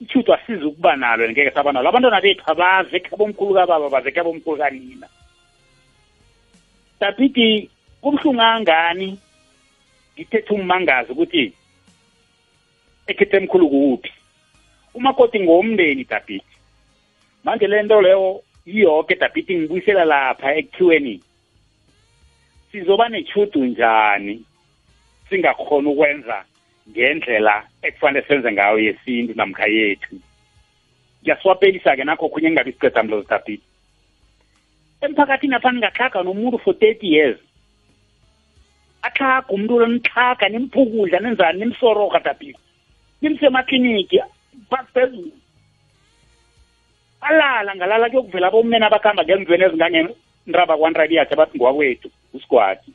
ithuto 0.00 0.34
asizi 0.34 0.64
ukuba 0.64 0.96
nalo 0.96 1.24
ngeke 1.30 1.50
saba 1.50 1.72
nalo. 1.72 1.88
Abantwana 1.88 2.20
bethu 2.20 2.44
abaze 2.46 2.96
ekhabomkhulu 2.96 3.54
kababa 3.54 3.88
baze 3.88 4.08
ekhabomkhulu 4.08 4.58
kanina. 4.58 5.08
Dabhidi 7.00 7.70
kubuhlungu 8.02 8.38
kangani 8.38 9.18
ngithethe 10.14 10.54
ummangazi 10.54 11.12
ukuthi 11.12 11.52
ekhethe 13.06 13.36
emkhulu 13.36 13.68
kuphi 13.68 14.12
umakoti 14.94 15.40
ngomndeni 15.40 16.04
dabhidi. 16.04 16.52
Manje 17.44 17.66
le 17.66 17.82
nto 17.82 18.00
leyo 18.00 18.42
yiyoke 18.66 19.14
dabhidi 19.14 19.54
ngibuyisela 19.54 20.04
lapha 20.04 20.54
ekuthiweni 20.54 21.20
sizoba 22.72 23.08
nechudu 23.08 23.64
njani 23.64 24.44
singakhona 25.28 25.90
ukwenza 25.90 26.44
ngendlela 26.90 27.64
ekufanele 27.82 28.26
senze 28.26 28.52
ngayo 28.52 28.78
yesintu 28.78 29.32
namkha 29.34 29.66
yethu? 29.66 30.16
Ngiyasiwapelisa-ke 31.22 32.04
nakho 32.04 32.28
khunye 32.28 32.50
ngingabi 32.50 32.72
siceda 32.72 33.02
mlozi 33.02 33.28
dabhidi. 33.28 33.62
Emphakathini 35.00 35.54
apha 35.54 35.72
ningatlhaga 35.72 36.22
nomuntu 36.22 36.58
for 36.58 36.74
thirty 36.74 37.06
years. 37.06 37.38
Atlhaga 39.02 39.48
umuntu 39.48 39.78
lo 39.78 39.86
nitlhaga 39.86 40.48
nimphukudla 40.48 41.18
nenzani 41.20 41.58
nimsoroga 41.58 42.18
dabhidi 42.20 42.58
nimsemakliniki 43.22 44.18
phezulu 44.94 45.32
alala 47.20 47.76
ngalala 47.76 48.10
kuyokuvela 48.10 48.46
abomena 48.48 48.86
abakuhamba 48.86 49.24
ngemveni 49.24 49.64
ezingangenraba 49.64 50.74
kwanrabiyathe 50.78 51.34
abathi 51.34 51.56
ngwakwethu 51.56 52.08
usigwadi 52.34 52.90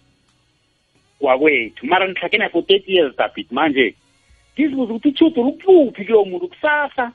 kwakwethu 1.19 1.85
mara 1.85 2.07
nihlakene 2.07 2.49
for 2.49 2.63
thirty 2.65 2.93
years 2.93 3.15
dabhidi 3.17 3.55
manje. 3.55 3.95
Ngizibuza 4.53 4.93
ukuthi 4.93 5.07
utshudu 5.09 5.43
lukuphi 5.43 6.05
kulowo 6.05 6.25
muntu? 6.25 6.47
Kusasa. 6.47 7.11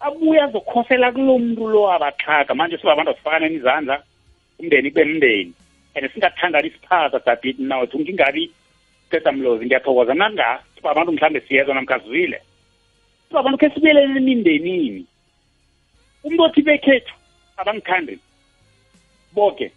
Abuye 0.00 0.42
azokhosela 0.42 1.12
kulo 1.12 1.38
muntu 1.38 1.68
lo 1.68 1.92
abaxhaga 1.92 2.54
manje 2.54 2.78
sibabantu 2.78 3.10
asifaneni 3.10 3.56
izandla 3.56 4.02
umndeni 4.58 4.90
kube 4.90 5.04
mndeni 5.04 5.52
and 5.94 6.10
singathangani 6.12 6.68
isiphaza 6.68 7.18
dabhidi 7.26 7.62
nawethu 7.62 8.00
ngingabi 8.00 8.50
ceda 9.10 9.32
mlozi 9.32 9.66
ngiyathokoza. 9.66 10.14
Nanga 10.14 10.62
sibabantu 10.76 11.12
mhlawumbe 11.12 11.40
siyezwa 11.40 11.74
namkha 11.74 12.00
sizwile. 12.00 12.42
Sibabantu 13.28 13.58
khe 13.58 13.70
sibuyelele 13.70 14.18
emindenini. 14.18 15.06
Umuntu 16.24 16.42
othi 16.42 16.62
bekhethu 16.62 17.14
abangithandi. 17.56 18.18
Boke. 19.32 19.72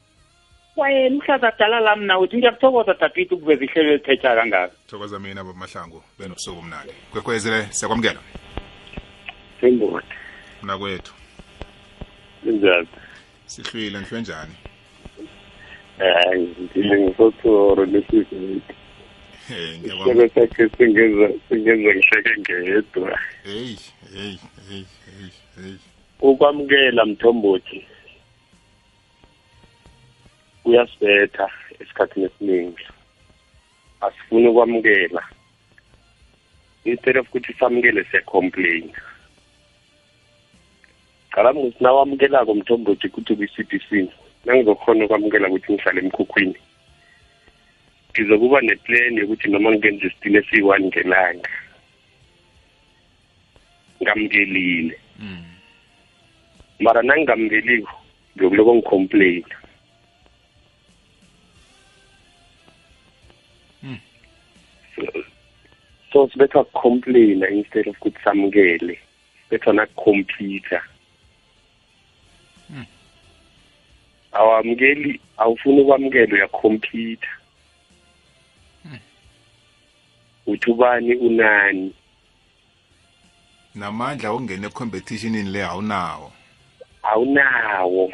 Kwayena 0.76 1.16
uhlaza 1.18 1.52
dala 1.60 1.80
lami 1.80 2.06
nawethu 2.06 2.38
ngiyakuthokoza 2.38 2.94
dabhidi 2.94 3.36
ukuveza 3.36 3.64
ihlelo 3.66 3.90
elithetha 3.90 4.36
kangaka. 4.36 4.74
Thokoza 4.88 5.20
mina 5.20 5.44
babamahlangu 5.44 6.04
benobusuku 6.20 6.62
mnandi 6.62 6.94
kwekwezile 7.12 7.68
siyakwamukela. 7.70 8.20
Sengibona. 9.62 10.06
mna 10.64 10.78
kwethu 10.78 11.14
Kunjani? 12.44 12.88
sihlwile 13.46 14.00
ngihlwe 14.00 14.22
njani? 14.22 14.54
Hayi, 15.98 16.48
lesizwe. 17.86 18.62
Eh, 19.50 19.80
ngiyabonga. 19.80 20.12
Ihlelo 20.12 20.30
sakhe 20.30 20.70
singenza 20.78 21.28
singenza 21.48 21.90
ngihleke 21.96 22.34
ngedwa. 22.40 23.20
hey 23.44 23.76
hey 24.14 24.36
hey 24.70 24.84
hey 25.06 25.30
hey 25.56 25.76
Ukwamukela 26.22 27.06
mthombothi. 27.06 27.86
Uyasibetha 30.66 31.50
esikhathini 31.80 32.26
esiningi. 32.26 32.86
Asifuni 34.02 34.48
ukwamukela. 34.48 35.24
Instead 36.86 37.18
of 37.18 37.28
ukuthi 37.28 37.54
samukele 37.54 38.04
siyacomplain. 38.04 38.92
Qala 41.32 41.54
ukuthi 41.54 41.84
nawamukelako 41.84 42.56
mthombothi 42.56 43.08
ukuthi 43.08 43.36
kwi-CDC. 43.36 44.12
nangizokhona 44.48 45.06
ukwamukela 45.06 45.50
ukuthi 45.50 45.74
ngihlale 45.74 46.00
emkhukhwini. 46.02 46.60
Ngizokuba 48.12 48.62
neplan 48.62 49.18
yokuthi 49.18 49.48
noma 49.52 49.72
ngenza 49.76 50.08
isitini 50.08 50.38
esiyi-one 50.40 50.88
ngelanga 50.88 51.54
ngamkelile. 54.02 54.96
Hmm. 55.20 55.44
Mara 56.80 57.02
nangingamkeliko 57.04 57.94
ngiyokuloko 58.36 58.76
ngicomplaina 58.76 59.56
hmm. 63.82 64.00
so 66.12 66.30
sibetha 66.30 66.64
complaina 66.64 67.50
instead 67.50 67.88
of 67.88 67.98
ukuthi 67.98 68.20
samukele 68.24 69.00
sibetha 69.44 69.74
nakucomputer. 69.74 70.84
Awamukeli 74.38 75.20
awufuni 75.38 75.82
ukwamukela 75.82 76.34
uyakhompyutha. 76.34 77.34
Uthi 80.48 80.72
ubani 80.72 81.16
unani? 81.16 81.94
Namandla 83.76 84.30
okungena 84.32 84.68
ecompetitionini 84.68 85.52
le 85.52 85.64
awunawo. 85.64 86.32
Awunawo. 87.04 88.14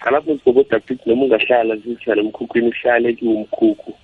Kalapho 0.00 0.38
sibobodapit 0.38 1.06
noma 1.06 1.24
ungahlala 1.24 1.76
zitshana 1.76 2.20
emkhukhwini 2.22 2.68
uhlale 2.68 3.12
kiwumkhukhu 3.12 3.94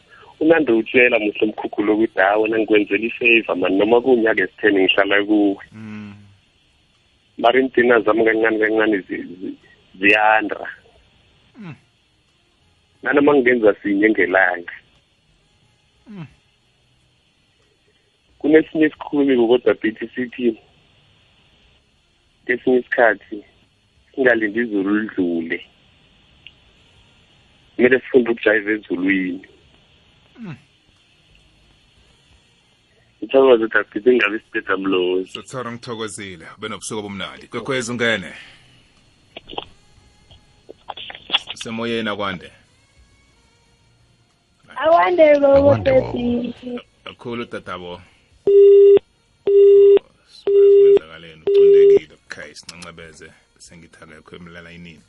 unande 0.40 0.72
utshela 0.72 1.18
muhle 1.18 1.46
mkhukhu 1.46 1.82
lokuthi 1.82 2.18
hawe 2.18 2.48
nangikwenzela 2.48 3.04
ifavor 3.04 3.56
mani 3.56 3.78
noma 3.78 4.00
kuwunyaka 4.00 4.42
esitheni 4.42 4.82
ngihlala 4.82 5.24
kuwe? 5.24 5.64
Mm. 5.72 6.14
mara 7.38 7.60
iindina 7.60 8.00
zami 8.00 8.24
kancane 8.24 8.58
kancane 8.58 9.04
ziyanda 9.98 10.68
Mm. 11.56 11.74
nanoma 13.02 13.34
ngingenza 13.34 13.74
sinye 13.82 14.08
ngelanga. 14.10 14.72
Mm. 16.06 16.26
kunesinye 18.38 18.86
isikhulumi 18.86 19.46
kodwa 19.48 19.74
bithi 19.74 20.08
sithi 20.14 20.58
kesinye 22.46 22.78
isikhathi 22.78 23.44
singalindi 24.14 24.60
izulu 24.60 24.98
lidlule. 25.00 25.66
Kumele 27.76 28.00
sifunde 28.00 28.30
ukujayiva 28.30 28.70
ezulwini. 28.72 29.46
Mm. 30.38 30.56
ithokoze 33.20 33.68
dabithi 33.68 34.10
ingabe 34.10 34.36
isibheda 34.36 34.76
mlozi. 34.76 35.30
Sothora 35.30 35.72
ngithokozile. 35.72 36.46
Ube 36.58 36.68
nobusuku 36.68 36.98
obumnandi 37.00 37.46
kwekhwezi 37.46 37.92
ungene. 37.92 38.32
Semoyeni 41.62 42.08
akwande? 42.08 42.52
Akwande 44.76 45.34
bobo 45.40 45.56
Akwande, 45.56 45.92
bobo. 45.92 46.12
baby. 46.12 46.80
kakhulu 47.04 47.44
tatabo 47.44 48.00
kwenzakaleni 50.44 51.42
ucondekile 51.46 52.14
okay 52.26 52.54
sincancebeze 52.54 53.30
sengithaka 53.58 54.14
yakho 54.14 54.36
emlalayinini 54.36 55.00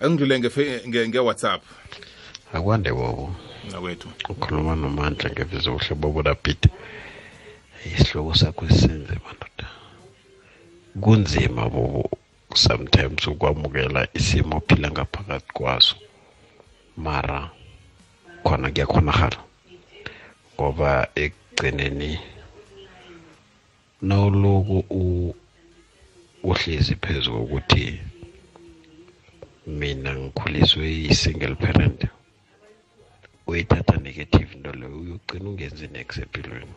angidlule 0.00 0.38
nge- 0.38 0.82
nge- 0.88 1.08
nge-whatsapp. 1.08 1.62
Akwande 2.52 2.92
bobo. 2.92 3.34
Nakwethu 3.72 4.08
ukhuluma 4.28 4.76
nomandla 4.76 5.30
ngeviza 5.30 5.70
uhle 5.72 5.94
bobo 5.94 6.22
lapite 6.22 6.68
isihloko 7.86 8.34
sakho 8.34 8.68
sisenze 8.68 9.14
madoda 9.24 9.66
kunzima 11.00 11.68
bobo. 11.70 12.10
Sometimes 12.54 13.26
ukwamukela 13.26 14.08
isimo 14.14 14.56
ophila 14.56 14.90
ngaphakathi 14.90 15.52
kwaso 15.52 15.96
mara 16.96 17.50
khona 18.44 18.70
kuyakhonakala. 18.70 19.38
Ngoba 20.54 21.08
ekugcineni 21.14 22.18
nawuloku 24.02 24.84
u- 24.90 25.34
uhlezi 26.42 26.94
phezu 27.02 27.30
kokuthi 27.32 28.00
mina 29.66 30.14
ngikhuliswe 30.16 30.84
yi-single 30.86 31.54
parent 31.54 32.00
uyithatha 33.46 33.96
negative 33.96 34.48
into 34.56 34.72
leyo 34.72 34.96
uyogcina 35.00 35.48
ungenzi 35.50 35.86
nex 35.88 36.18
empilweni. 36.18 36.74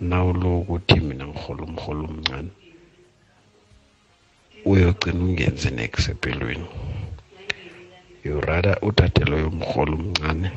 Nawuloku 0.00 0.72
uthi 0.74 1.00
mina 1.00 1.26
ngihola 1.26 1.62
umholo 1.62 2.04
omncane 2.08 2.50
uyogcina 4.70 5.20
ungenzi 5.24 5.70
nex 5.78 5.92
empilweni. 6.12 6.68
You 8.24 8.40
rather 8.40 8.76
uthathe 8.88 9.24
loyo 9.30 9.50
mholo 9.50 9.94
omncane 10.00 10.48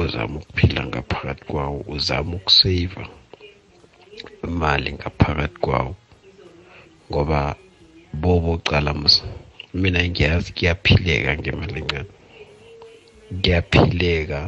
uzame 0.00 0.36
ukuphila 0.40 0.86
ngaphakathi 0.86 1.44
kwawo 1.50 1.78
uzame 1.94 2.32
ukuseyiva 2.36 3.04
imali 4.44 4.88
ngaphakathi 4.92 5.58
kwawo. 5.64 5.92
Ngoba 7.10 7.40
bobo 8.22 8.52
cala 8.68 8.92
mus 9.00 9.16
mina 9.80 10.00
ngiyazi 10.08 10.52
kuyaphileka 10.56 11.30
ngemali 11.38 11.78
encane. 11.80 12.10
Kuyaphileka 13.42 14.40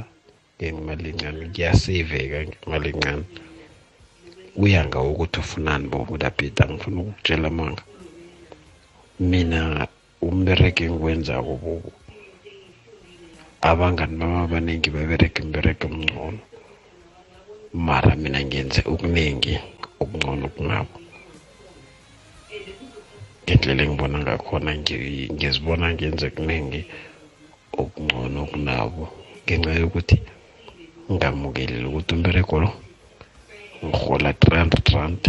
ngemali 0.57 1.07
encane 1.11 1.43
kuyaseyiveka 1.53 2.39
ngemali 2.49 2.89
encane. 2.93 3.25
Kuya 4.57 4.81
ngawo 4.89 5.09
ukuthi 5.13 5.39
ufunani 5.41 5.87
bobo 5.93 6.13
lapita 6.23 6.63
ngifuna 6.69 7.01
ukukutshela 7.01 7.51
manga. 7.59 7.83
Mina 9.21 9.87
umbereke 10.23 10.85
engiwenzako 10.85 11.53
bobo 11.63 11.91
abangani 13.63 14.17
bami 14.19 14.37
abaningi 14.45 14.89
babereka 14.91 15.39
imbereke 15.43 15.87
omngcono 15.87 16.43
mara 17.87 18.13
mina 18.23 18.41
ngenze 18.45 18.81
okuningi 18.93 19.55
okungcono 20.03 20.47
kunabo 20.55 20.97
ngendlela 23.45 23.83
engibona 23.85 24.17
ngakhona 24.19 24.71
ngi- 24.81 25.31
ngizibona 25.35 25.87
ngenze 25.95 26.27
kuningi 26.35 26.81
okungcono 27.81 28.41
kunabo 28.51 29.05
ngenxa 29.45 29.73
yokuthi 29.81 30.17
ngamukelile 31.15 31.87
ukuthi 31.87 32.13
umbereko 32.15 32.55
lo 32.63 32.71
ngihola 33.85 34.31
300 34.33 34.95
rand 34.95 35.23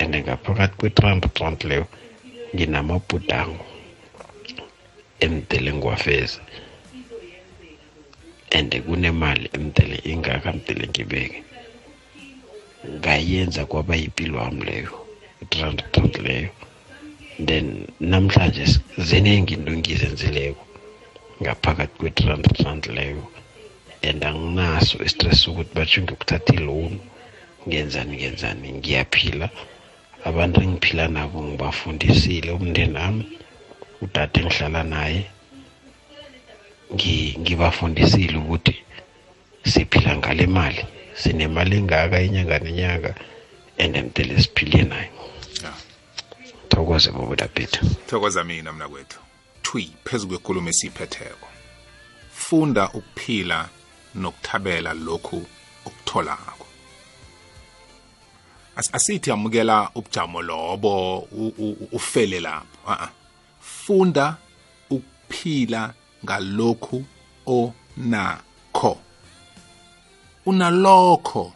and 0.00 0.14
ngaphakathi 0.16 0.74
kwe-300 0.78 1.42
rand 1.42 1.60
leyo 1.68 1.86
nginamabhudango 2.54 3.64
emdele 5.24 5.70
ngiwafeze 5.74 6.40
and 8.56 8.70
kunemali 8.86 9.46
emdele 9.56 9.96
ingaka 10.12 10.52
mdele 10.52 10.84
ngibeke. 10.88 11.42
Ngayenza 12.96 13.66
kwaba 13.66 13.94
yipilo 13.96 14.38
wami 14.38 14.64
leyo 14.64 15.06
i-300 15.42 15.82
rand 15.96 16.16
leyo. 16.26 16.48
Then 17.46 17.86
namhlanje 18.00 18.62
s- 18.62 18.80
ziningi 18.98 19.54
into 19.54 19.72
engizenzileko 19.72 20.62
ngaphakathi 21.42 21.94
kwe-300 21.98 22.64
rand 22.64 22.84
leyo 22.96 23.22
and 24.08 24.22
anginaso 24.24 24.96
istress 25.04 25.48
ukuthi 25.48 25.74
batsho 25.74 26.00
ngiyokuthatha 26.02 26.52
iloan 26.54 26.98
ngenzani 27.68 28.16
ngenzani 28.16 28.68
ngiyaphila. 28.78 29.48
Abantu 30.24 30.60
engiphila 30.62 31.08
nabo 31.08 31.42
ngibafundisile 31.42 32.50
umndeni 32.50 32.94
wami 32.98 33.24
udade 34.02 34.40
engihlala 34.40 34.82
naye 34.82 35.20
ngi- 36.94 37.36
ngibafundisile 37.40 38.36
ukuthi 38.38 38.74
siphila 39.64 40.16
ngale 40.16 40.46
mali 40.46 40.84
sinemali 41.14 41.76
engaka 41.76 42.20
inyanga 42.22 42.58
nenyanga 42.58 43.14
and 43.78 43.96
mdele 43.96 44.42
siphile 44.42 44.82
nayo 44.82 45.10
thokoze 46.68 47.10
bobo 47.10 47.34
lapita 47.34 47.80
thokoza 48.06 48.44
mina 48.44 48.72
mna 48.72 48.88
kwethu 48.88 49.18
twi 49.62 49.90
phezu 50.04 50.28
kwenkulumo 50.28 50.68
esiyiphetheko. 50.70 51.46
Funda 52.32 52.88
ukuphila 52.88 53.68
nokuthabela 54.14 54.94
lokhu 54.94 55.46
okutholako. 55.86 56.59
Asithi 58.92 59.30
amukela 59.30 59.90
ubujamo 59.94 60.42
lobo 60.42 61.18
ufele 61.92 62.40
lapho. 62.40 62.90
A 62.92 63.08
funda 63.60 64.36
ukuphila 64.90 65.94
ngalokhu 66.24 67.04
onakho. 67.46 68.98
Unalokho 70.46 71.52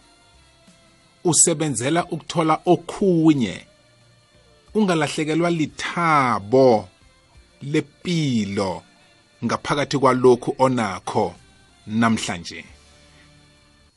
usebenzela 1.24 2.04
ukuthola 2.04 2.60
okhunye. 2.66 3.66
Ungalahlekelwa 4.74 5.50
lithabo 5.50 6.88
lepilo 7.62 8.82
ngaphakathi 9.44 9.98
kwalokhu 9.98 10.54
onakho 10.58 11.34
namhlanje. 11.86 12.73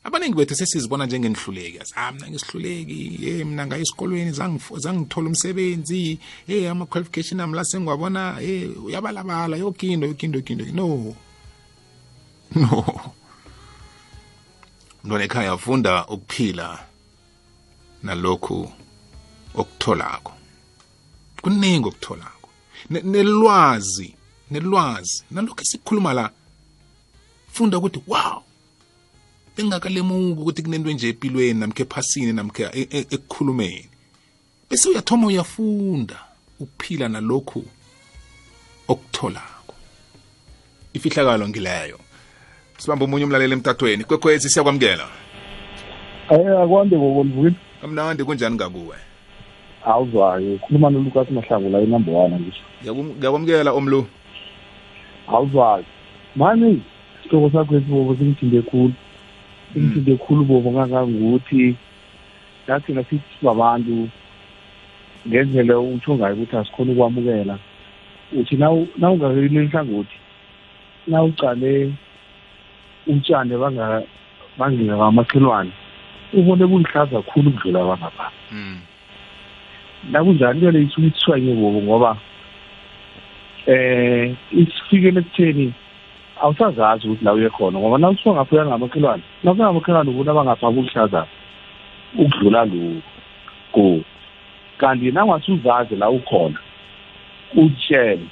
Abaningi 0.04 0.34
bethu 0.34 0.54
sesizibona 0.54 1.06
njengenihluleki 1.06 1.76
yazi 1.76 1.92
ah 1.96 2.12
mina 2.12 2.28
ngisihluleki 2.30 3.18
hey 3.20 3.44
mina 3.44 3.66
ngaye 3.66 3.82
esikolweni 3.82 4.30
zangifu- 4.30 4.78
zangithola 4.78 5.28
umsebenzi. 5.28 6.18
Hey 6.46 6.68
ama-qualification 6.70 7.40
ami 7.40 7.54
la 7.56 7.64
sengiwabona 7.64 8.32
hey 8.40 8.66
uyabalabala 8.68 9.56
yoke 9.56 9.86
into 9.86 10.06
yoke 10.06 10.26
into 10.26 10.38
yoke 10.38 10.52
into 10.52 10.64
no. 10.72 11.14
No. 12.54 13.12
Mntwana 15.04 15.24
ekhaya 15.24 15.58
funda 15.58 16.06
ukuphila 16.06 16.78
nalokhu 18.02 18.72
okutholako. 19.54 20.32
Kuningi 21.42 21.88
okutholako. 21.88 22.48
Ne- 22.90 23.00
nelwazi 23.02 24.14
nelwazi. 24.50 25.24
Nalokhu 25.30 25.60
esikhuluma 25.60 26.12
la 26.12 26.30
funda 27.52 27.78
ukuthi 27.78 28.02
wow 28.06 28.42
bengingakalemuki 29.62 30.40
ukuthi 30.40 30.62
kunento 30.62 30.90
nje 30.90 31.08
empilweni 31.08 31.60
namkhe 31.60 31.82
ephasini 31.82 32.32
namkhe 32.32 32.62
e- 32.72 32.88
e- 32.90 33.06
ekukhulumeni 33.10 33.84
bese 34.70 34.88
uyathoma 34.88 35.26
uyafunda 35.26 36.16
ukuphila 36.60 37.08
nalokhu 37.08 37.64
okutholako 38.88 39.74
ifihlakalo 40.94 41.48
ngileyo 41.48 41.98
sibambe 42.78 43.04
omunye 43.04 43.24
umlaleli 43.24 43.52
emtatweni 43.52 44.04
kwekhwezi 44.04 44.48
siyakwamukela 44.50 45.08
Eh 46.30 46.60
akwande 46.62 46.96
ngokuvukile. 46.96 47.56
kamnandi 47.80 48.24
kunjani 48.24 48.56
ngakuwe 48.56 48.96
Awuzwayo 49.84 50.54
ukhuluma 50.54 50.90
noLucas 50.90 51.30
Mahlangu 51.30 51.70
la 51.70 51.80
inumber 51.80 52.14
1 52.14 52.40
ngisho. 52.40 52.62
Ngiyakum- 52.82 53.16
ngiyakwamukela 53.16 53.72
omlu 53.72 54.06
Awuzwayo. 55.28 55.84
Mani 56.36 56.82
isitoko 57.20 57.50
sakho 57.50 57.76
esibobo 57.76 58.16
singithinde 58.16 58.62
khulu. 58.62 58.92
Singithinde 59.72 60.16
khulu 60.16 60.44
bobo 60.44 60.70
kangangokuthi 60.72 61.76
nathi 62.66 62.92
nasithi 62.92 63.28
sibabantu 63.38 64.08
ngendlela 65.28 65.78
utsho 65.80 66.14
ngayo 66.14 66.34
ukuthi 66.34 66.56
asikhona 66.56 66.92
ukwamukela. 66.92 67.58
Uthi 68.32 68.56
nawungakeli 68.56 69.58
nhlangothi 69.58 70.16
nawucale 71.06 71.92
utshane 73.06 73.56
banga 73.56 74.02
bangika 74.58 74.96
kamakhelwane 74.96 75.72
ubone 76.32 76.66
bulihlaza 76.66 77.22
khulu 77.22 77.50
ukudlula 77.50 77.84
bangapha 77.84 78.30
Mm. 78.52 78.80
nakunjani 80.10 80.58
into 80.58 80.70
le 80.70 80.82
isuke 80.82 81.06
ithwanye 81.06 81.54
bobo 81.54 81.82
ngoba 81.82 82.16
eh 83.66 84.32
isifikele 84.52 85.20
ekutheni 85.20 85.72
awusazazi 86.42 87.06
ukuthi 87.06 87.24
la 87.24 87.32
uye 87.32 87.50
khona 87.50 87.78
ngoba 87.78 87.98
na 87.98 88.08
usuka 88.08 88.32
ngapha 88.32 88.56
uyangamakhelwane 88.56 89.22
nakuya 89.42 89.66
ngamakhelwane 89.66 90.10
ubona 90.10 90.30
abangapha 90.30 90.70
bulihlaza 90.70 91.26
ukudlula 92.18 92.64
lo 92.64 93.02
go. 93.72 94.00
Kanti 94.78 95.10
nangase 95.10 95.52
uzazi 95.52 95.96
la 95.96 96.10
ukhona 96.10 96.58
utshele 97.56 98.26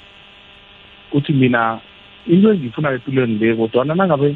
ukuthi 1.11 1.33
mina 1.33 1.79
into 2.27 2.51
engiyifuna 2.51 2.91
empilweni 2.91 3.39
le 3.39 3.55
kodwana 3.55 3.95
nangabe 3.95 4.35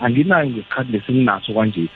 anginayo 0.00 0.50
ngesikhathi 0.50 0.92
lesinginaso 0.92 1.52
kwanje 1.52 1.88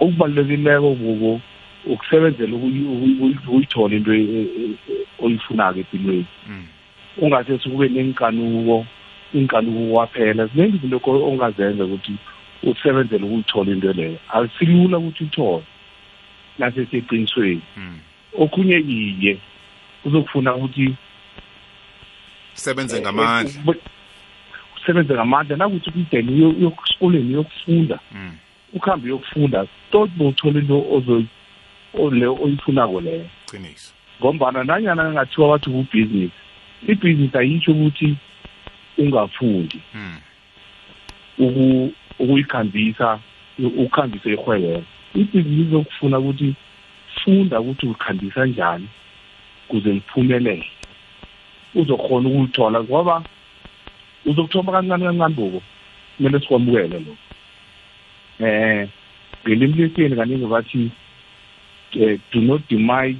okubalulekileko 0.00 0.94
bubo 0.94 1.40
ukusebenzela 1.86 2.56
ukuyi- 2.56 2.86
ukuyi- 2.92 3.38
ukuyithola 3.46 3.94
into 3.94 4.14
e- 4.14 4.22
e- 4.22 4.50
e- 4.92 5.06
oyifunako 5.22 5.78
empilweni 5.78 6.26
Mm. 6.48 6.66
ungase 7.18 7.58
sukube 7.58 7.88
nenkanuko 7.88 8.86
inkanuko 9.34 9.94
kwaphela. 9.94 10.46
Ziningi 10.46 10.76
izinto 10.76 10.98
ko- 10.98 11.24
ongazenza 11.28 11.84
ukuthi 11.84 12.12
usebenzele 12.62 13.24
ukuyithola 13.24 13.70
into 13.72 13.92
leyo. 13.92 14.18
Akusilula 14.28 14.98
ukuthi 14.98 15.24
uthole 15.24 15.62
naseseqinisweni 16.58 17.60
Mm. 17.76 17.98
okhunye 18.38 18.76
iye 18.78 19.38
uzokufuna 20.04 20.54
ukuthi 20.54 20.94
sebenze 22.54 23.00
ngamandla. 23.00 23.52
Eh, 23.68 23.74
usebenze 24.76 25.14
ngamandla. 25.14 25.56
Nakuthi 25.56 25.90
umdeni 25.90 26.44
uyosikoleni 26.44 27.34
uyokufunda 27.34 27.98
Mm. 28.12 28.36
ukuhambe 28.72 29.06
uyokufunda 29.06 29.66
tot 29.90 30.10
bowuthola 30.16 30.60
into 30.60 30.74
ozo- 30.92 31.24
ole 31.94 32.26
oyifunako 32.26 33.00
leyo. 33.00 33.26
Qiniso. 33.50 33.92
Ngombana 34.20 34.64
nanyana 34.64 35.12
ngathiwa 35.12 35.48
wathi 35.50 35.70
kubhizinisi 35.70 36.32
ibhizinisi 36.88 37.38
ayitsho 37.38 37.72
ukuthi 37.72 38.16
ungafundi. 38.98 39.80
Mm. 39.94 40.16
uku- 41.38 41.92
ukuyikhambisa 42.18 43.18
ukukhambisa 43.58 44.30
ihwebelo 44.30 44.84
ibhizinisi 45.14 45.68
izokufuna 45.68 46.18
ukuthi 46.18 46.54
funda 47.24 47.60
ukuthi 47.60 47.86
ulikhambisa 47.86 48.46
njani 48.46 48.88
kuze 49.68 49.92
liphumelele 49.92 50.66
uzokhona 51.74 52.28
ukulithola 52.28 52.82
ngoba 52.82 53.24
uzokuthoma 54.24 54.72
kancane 54.72 55.04
kancane 55.04 55.34
bobo 55.34 55.62
kumele 56.16 56.40
sikwamukele 56.40 56.98
lo 57.06 57.16
eh 58.46 58.88
ngelimi 59.46 59.74
lesiyeni 59.74 60.16
kaningi 60.16 60.46
bathi 60.46 60.90
eh, 61.92 62.18
do 62.32 62.40
not 62.40 62.62
demise 62.68 63.18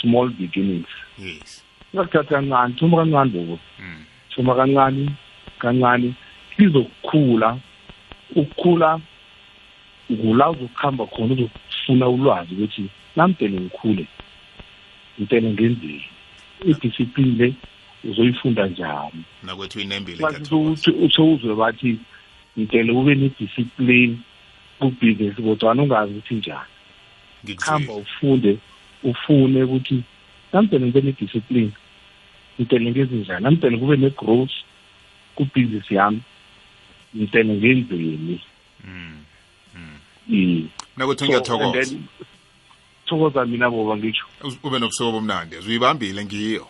small 0.00 0.28
beginnings. 0.28 0.88
Yes. 1.18 1.64
Ungakuthatha 1.92 2.34
kancane 2.34 2.74
thoma 2.74 2.96
kancane 2.96 3.30
bobo. 3.30 3.58
Thoma 4.38 4.54
kancane 4.54 5.10
kancane 5.58 6.14
lizokukhula 6.58 7.58
ukukhula 8.36 9.00
ngula 10.12 10.50
uzokuhamba 10.50 11.06
khona 11.06 11.34
uzofuna 11.34 12.08
ulwazi 12.08 12.54
ukuthi 12.54 12.84
namdele 13.16 13.60
ngikhule 13.60 14.06
ngitele 15.20 15.50
ngenzeni. 15.50 16.04
Idiscipline 16.64 17.36
le 17.38 17.54
uzoyifunda 18.04 18.66
njani? 18.66 19.22
Nakwethu 19.42 19.80
inembile 19.80 20.26
ukuthi 20.50 21.20
uzwe 21.20 21.54
bathi 21.54 21.98
ngitele 22.58 22.92
ube 22.92 23.14
ne-discipline 23.14 24.16
kubhizinisi 24.78 25.42
kodwana 25.42 25.82
ungazi 25.82 26.12
ukuthi 26.12 26.34
njani. 26.34 26.72
Hamba 27.60 27.92
ufunde 27.92 28.58
ufune 29.02 29.62
ukuthi 29.62 30.02
namdele 30.52 30.86
ngibe 30.86 31.00
ne-discipline 31.00 31.72
ngitele 32.60 32.90
ngezinjani 32.90 33.42
namdele 33.44 33.78
kube 33.78 33.96
ne-growth 33.96 34.52
kubhizinisi 35.34 35.94
yami. 35.94 36.22
Ngitele 37.16 37.54
ngenzeni 37.54 38.40
iye 40.28 40.64
nakwethu 40.96 41.18
So, 41.18 41.24
and 41.24 41.30
ngiyathokoza 41.32 41.72
then, 41.72 42.04
thokoza 43.06 43.46
mina 43.46 43.70
boba 43.70 43.96
ngitsho. 43.96 44.26
Uz- 44.42 44.58
ube 44.62 44.78
nobusuku 44.78 45.12
bomnandi 45.12 45.56
uzuyibambile 45.56 46.24
ngiyo. 46.24 46.66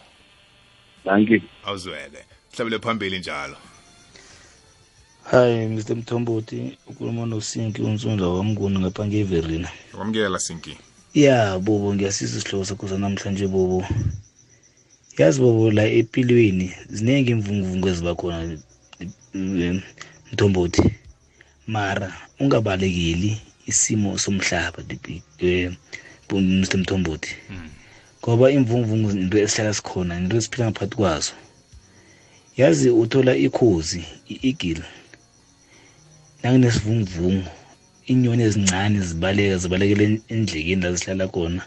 Danke 1.04 1.42
awuzwele. 1.64 2.24
Sihlabele 2.50 2.78
phambili 2.78 3.18
njalo. 3.18 3.56
Hayi 5.30 5.66
mr 5.66 5.96
mthombothi 5.96 6.78
ukhuluma 6.86 7.26
nosinki 7.26 7.82
unsundla 7.82 8.28
wamnguni 8.28 8.78
ngapha 8.78 9.06
ngeverina 9.06 9.68
kwamukela 9.92 10.38
sinki. 10.38 10.76
Ya 11.14 11.58
bobo 11.58 11.94
ngiyasisa 11.94 12.38
isihloko 12.38 12.64
sakho 12.64 12.88
sanamhlanje 12.88 13.46
bobo. 13.46 13.86
Yazi 15.18 15.40
bobo 15.40 15.70
la 15.70 15.84
empilweni 15.98 16.72
ziningi 16.88 17.30
imvunguvungu 17.30 17.88
eziba 17.88 18.14
khona 18.14 18.58
eh, 19.34 19.82
mthombothi. 20.32 20.82
Mara 21.66 22.08
ungabalekeli 22.40 23.40
isimo 23.66 24.18
somhlaba 24.18 24.82
eh, 25.38 25.72
mr 26.32 26.78
mthombothi 26.78 27.34
ngoba 28.22 28.50
imvunguvungu 28.50 29.10
into 29.10 29.38
esihlala 29.38 29.74
sikhona 29.74 30.18
into 30.18 30.36
esiphila 30.36 30.64
ngaphakathi 30.66 30.96
kwazo. 30.96 31.32
Yazi 32.56 32.90
uthola 32.90 33.36
ikhozi 33.36 34.04
i-eagle 34.32 34.84
nanginesivunguvungu 36.42 37.48
inyoni 38.06 38.42
ezincane 38.42 39.00
zibaleka 39.00 39.56
zibalekele 39.62 40.04
endlekeni 40.28 40.82
la 40.82 40.92
zihlala 40.92 41.28
khona 41.28 41.62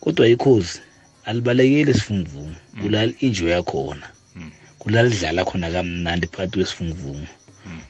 kodwa 0.00 0.28
ikhozi 0.28 0.80
alibalekeli 1.24 1.90
esivunguvungu 1.90 2.54
kulala 2.80 3.12
injo 3.20 3.48
yakhona. 3.48 4.06
Kulala 4.78 5.08
lidlala 5.08 5.44
khona 5.44 5.70
kamnandi 5.70 6.26
phakathi 6.26 6.52
kwesivunguvungu 6.58 7.26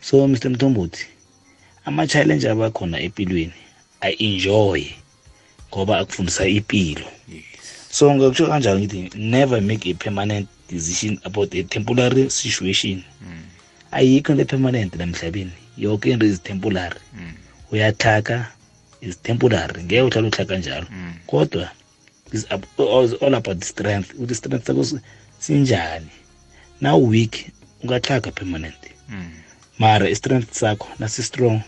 so 0.00 0.28
mr 0.28 0.50
mthombothi 0.50 1.06
ama-challenge 1.84 2.48
abakhona 2.48 3.00
empilweni 3.00 3.52
i-enjoy 4.08 4.84
ngoba 5.70 5.98
akufundisa 5.98 6.46
impilo 6.46 7.06
so 7.90 8.14
ngakusho 8.14 8.46
kanjalo 8.46 8.78
ngithi 8.80 9.18
never 9.18 9.62
make 9.62 9.90
a 9.90 9.94
permanent 9.94 10.48
decision 10.68 11.18
about 11.24 11.54
a 11.54 11.62
temporary 11.62 12.30
situation. 12.30 13.02
Ayikho 13.92 14.32
into 14.32 14.44
permanent 14.44 14.94
namhlabeni. 14.94 15.52
Yonke 15.78 16.06
into 16.12 16.26
is 16.26 16.40
temporary. 16.40 17.00
Uyathaka 17.72 18.46
is 19.00 19.16
temporary. 19.22 19.82
Ngeke 19.82 20.02
uhlale 20.02 20.28
uhlaka 20.28 20.56
njalo. 20.56 20.86
Kodwa 21.26 21.70
is 22.34 22.46
ab- 22.50 22.66
all 22.78 23.14
all 23.20 23.34
about 23.34 23.58
the 23.58 23.66
strength. 23.66 24.14
Ukuthi 24.14 24.34
strength 24.34 24.66
sakho 24.66 24.84
si- 24.84 25.00
sinjani? 25.40 26.10
Now 26.80 26.98
weak 26.98 27.50
ungathaka 27.84 28.30
permanent 28.34 28.74
mara 29.78 30.08
i-strength 30.10 30.52
sakho 30.54 30.88
nasi-strong 30.98 31.60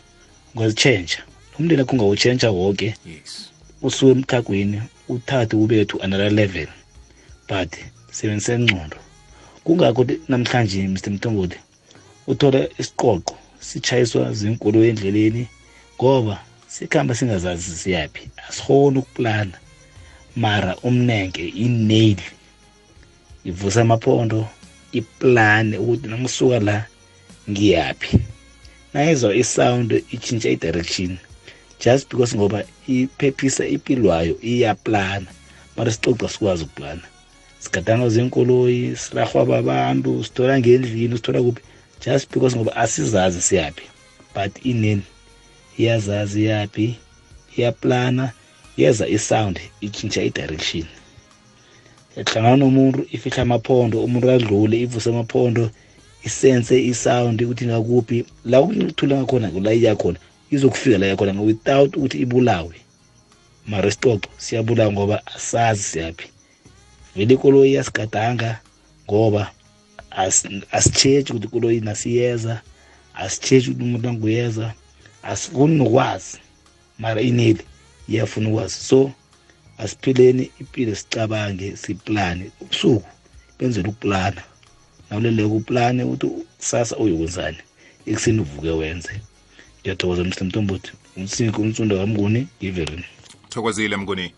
ungazitshentsha 0.54 1.22
umndeni 1.58 1.82
akho 1.82 1.92
ungawutshentsha 1.92 2.50
woke. 2.50 2.94
Usuke 3.82 4.10
emkhagweni 4.12 4.82
uthathe 5.08 5.56
ubeke 5.56 5.84
to 5.88 5.98
another 6.02 6.30
level. 6.30 6.66
But 7.48 7.76
sebenzisa 8.12 8.54
ingcondo 8.54 8.96
kungakho 9.64 10.04
thi- 10.04 10.20
namhlanje 10.28 10.88
mr 10.88 11.10
mthombothi 11.10 11.58
uthola 12.26 12.68
isiqoqo 12.78 13.36
sitshayiswa 13.60 14.32
zinkolo 14.32 14.84
endleleni 14.84 15.46
ngoba 15.98 16.40
sikhamba 16.68 17.14
singazazi 17.14 17.76
siyaphi. 17.76 18.30
Asikhoni 18.48 18.98
ukuplana. 18.98 19.58
Mara 20.36 20.76
umnenke 20.82 21.48
inail. 21.48 22.20
Ivusa 23.44 23.80
amaphondo 23.80 24.48
iplane 24.92 25.78
ukuthi 25.78 26.08
namsuka 26.08 26.60
la 26.60 26.86
ngiyaphi? 27.50 28.18
Nayizwa 28.94 29.34
isound 29.34 29.92
itshintsha 30.14 30.50
i-direction 30.50 31.18
just 31.84 32.08
because 32.08 32.36
ngoba 32.36 32.64
iphephisa 32.88 33.66
impilo 33.66 34.08
yayo 34.08 34.38
iyaplana 34.42 35.26
mara 35.76 35.92
sicoca 35.92 36.28
sikwazi 36.28 36.64
ukuplana. 36.64 37.02
Sigadangwa 37.58 38.08
zenkoloyi 38.08 38.96
sirarhwa 38.96 39.44
babantu 39.44 40.24
sithola 40.24 40.58
ngendlini 40.58 41.16
sithola 41.16 41.42
kuphi? 41.42 41.62
Just 42.06 42.32
because 42.32 42.56
ngoba 42.56 42.76
asizazi 42.76 43.42
siyaphi 43.42 43.82
but 44.34 44.66
ineni 44.66 45.02
iyazazi 45.78 46.42
iyaphi 46.42 46.96
iyaplana 47.56 48.32
yeza 48.76 49.08
isound 49.08 49.60
itshintsha 49.80 50.22
i-direction. 50.22 50.86
Yahlangana 52.16 52.56
nomuntu 52.56 53.06
ifihla 53.12 53.42
amaphondo 53.42 54.04
umuntu 54.04 54.26
kadlule 54.26 54.80
ivuse 54.80 55.10
amaphondo 55.10 55.70
isense 56.24 56.84
isound 56.84 57.42
ukuthi 57.42 57.66
ngakuphi. 57.66 58.24
La 58.44 58.60
ukuthula 58.60 59.16
ngakhona 59.16 59.50
la 59.50 59.72
iyakhona 59.74 60.18
izokufika 60.50 60.98
la 60.98 61.06
yakhona 61.06 61.42
without 61.42 61.96
ukuthi 61.96 62.18
ibulawe. 62.18 62.74
Mara 63.66 63.88
isicoco 63.88 64.28
siyabulawa 64.38 64.92
ngoba 64.92 65.26
asazi 65.26 65.82
siyaphi. 65.82 66.28
Vele 67.16 67.34
ikoloyi 67.34 67.70
iyasigadanga 67.72 68.60
ngoba 69.06 69.50
asitshetshi 70.70 71.32
ukuthi 71.32 71.46
ikoloyi 71.46 71.80
nasiyeza 71.80 72.60
asitshetshi 73.14 73.70
ukuthi 73.70 73.84
umuntu 73.84 74.08
anguyeza 74.08 74.74
asifuni 75.22 75.74
nokwazi 75.74 76.38
mara 76.98 77.20
ineli. 77.20 77.64
Iyafuna 78.08 78.48
ukwazi. 78.48 78.74
So 78.74 79.12
asiphileni 79.78 80.50
impilo 80.60 80.94
sicabange 80.94 81.76
siplane. 81.76 82.50
Ubusuku 82.60 83.08
benzela 83.58 83.88
ukuplana. 83.88 84.42
Nawuleleke 85.10 85.54
uplane 85.54 86.04
ukuthi 86.04 86.26
kusasa 86.26 86.96
uyokwenzani 86.96 87.58
ekuseni 88.06 88.40
uvuke 88.40 88.70
wenze. 88.70 89.20
Ngiyathokoza 89.80 90.24
mr 90.24 90.44
mtombothi 90.44 90.92
umsinko 91.16 91.62
umtsundo 91.62 91.96
kamnguni 91.98 92.48
ngiverini 92.58 93.04
thokozile 93.54 93.96
mnguni. 93.96 94.32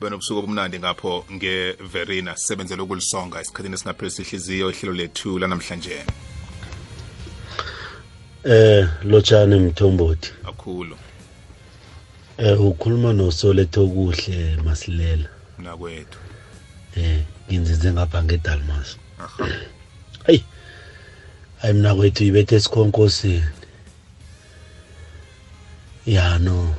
Benobusuku 0.00 0.38
obumnandi 0.38 0.78
ngapho 0.78 1.24
ngeverina. 1.32 2.36
Sisebenzela 2.36 2.82
ukulisonga 2.82 3.40
esikhathini 3.40 3.74
esingaphelisi 3.74 4.22
ihliziyo 4.22 4.70
ihlelo 4.70 4.94
lethu 4.94 5.38
lanamhlanje. 5.38 6.04
Eh 8.44 8.88
lotshani 9.04 9.56
mthombothi. 9.60 10.32
Akhulu 10.48 10.96
eh 12.42 12.60
ukhuluma 12.60 13.12
nosoletho 13.12 13.86
kuhle 13.86 14.56
masilela. 14.64 15.28
Nakwethu 15.58 16.18
eh 16.96 17.22
nginzinze 17.46 17.92
ngapha 17.92 18.22
ngedalmas. 18.24 18.88
Hayi. 20.26 20.44
Hayi 21.60 21.74
mina 21.74 21.94
kwethu 21.94 22.24
ibethe 22.24 22.56
esikhonkosini 22.56 23.44
ya 26.06 26.38
no. 26.38 26.74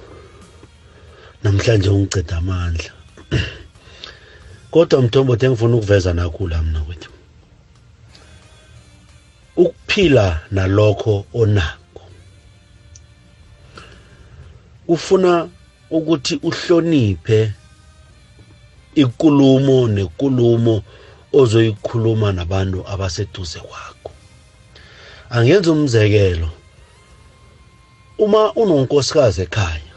Namhlanje 1.44 1.90
ungiceda 1.90 2.38
amandla. 2.38 2.92
Kodwa 4.72 5.02
mthombothi 5.02 5.46
engifuna 5.46 5.76
ukuveza 5.76 6.14
nakhula 6.14 6.62
mina 6.62 6.82
kwethu 6.82 7.10
ukuphila 9.56 10.42
nalokho 10.52 11.26
onakho 11.34 11.83
ufuna 14.88 15.50
ukuthi 15.90 16.40
uhloniphe 16.44 17.52
ikulumo 18.96 19.88
nekulumo 19.88 20.84
ozoyikhuluma 21.34 22.32
nabantu 22.32 22.88
abaseduze 22.88 23.60
kwakho. 23.60 24.12
Angenza 25.30 25.72
umzekelo 25.72 26.50
uma 28.18 28.54
unonkosikazi 28.54 29.42
ekhaya 29.42 29.94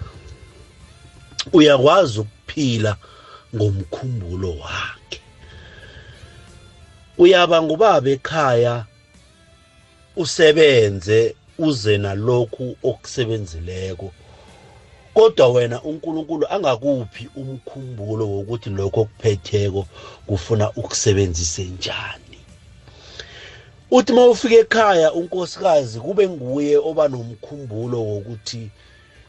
uyakwazi 1.52 2.20
ukuphila 2.20 2.96
ngomkhumbulo 3.54 4.50
wakhe. 4.58 5.20
Uyaba 7.18 7.62
ngubaba 7.62 8.10
ekhaya 8.10 8.84
usebenze 10.16 11.36
uze 11.58 11.98
nalokhu 11.98 12.76
okusebenzileko. 12.82 14.12
Kodwa 15.16 15.48
wena 15.48 15.82
uNkulunkulu 15.82 16.46
angakuphi 16.50 17.28
umkhumbulo 17.36 18.28
wokuthi 18.28 18.70
lokho 18.70 19.00
okuphetheko 19.00 19.86
kufuna 20.26 20.72
ukusebenzise 20.72 21.64
njani? 21.64 22.38
Uthi 23.90 24.12
mawufika 24.12 24.54
ekhaya 24.54 25.12
unkosikazi 25.12 26.00
kube 26.00 26.28
nguye 26.28 26.76
oba 26.76 27.08
nomkhumbulo 27.08 27.98
wokuthi 28.04 28.70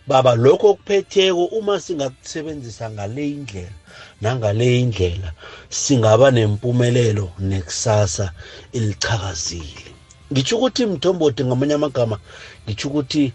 baba 0.07 0.35
lokho 0.35 0.69
okuphetheko 0.69 1.45
uma 1.45 1.79
singakusebenzisa 1.79 2.89
ngale 2.89 3.29
indlela 3.29 3.77
nangale 4.21 4.79
indlela 4.79 5.31
singaba 5.69 6.31
nempumelelo 6.31 7.31
nekusasa 7.39 8.31
elichakazile. 8.73 9.88
Ngitsho 10.31 10.57
ukuthi 10.57 10.85
mthombothi 10.85 11.43
ngamanye 11.45 11.73
amagama 11.73 12.19
ngitsho 12.65 12.88
ukuthi 12.89 13.33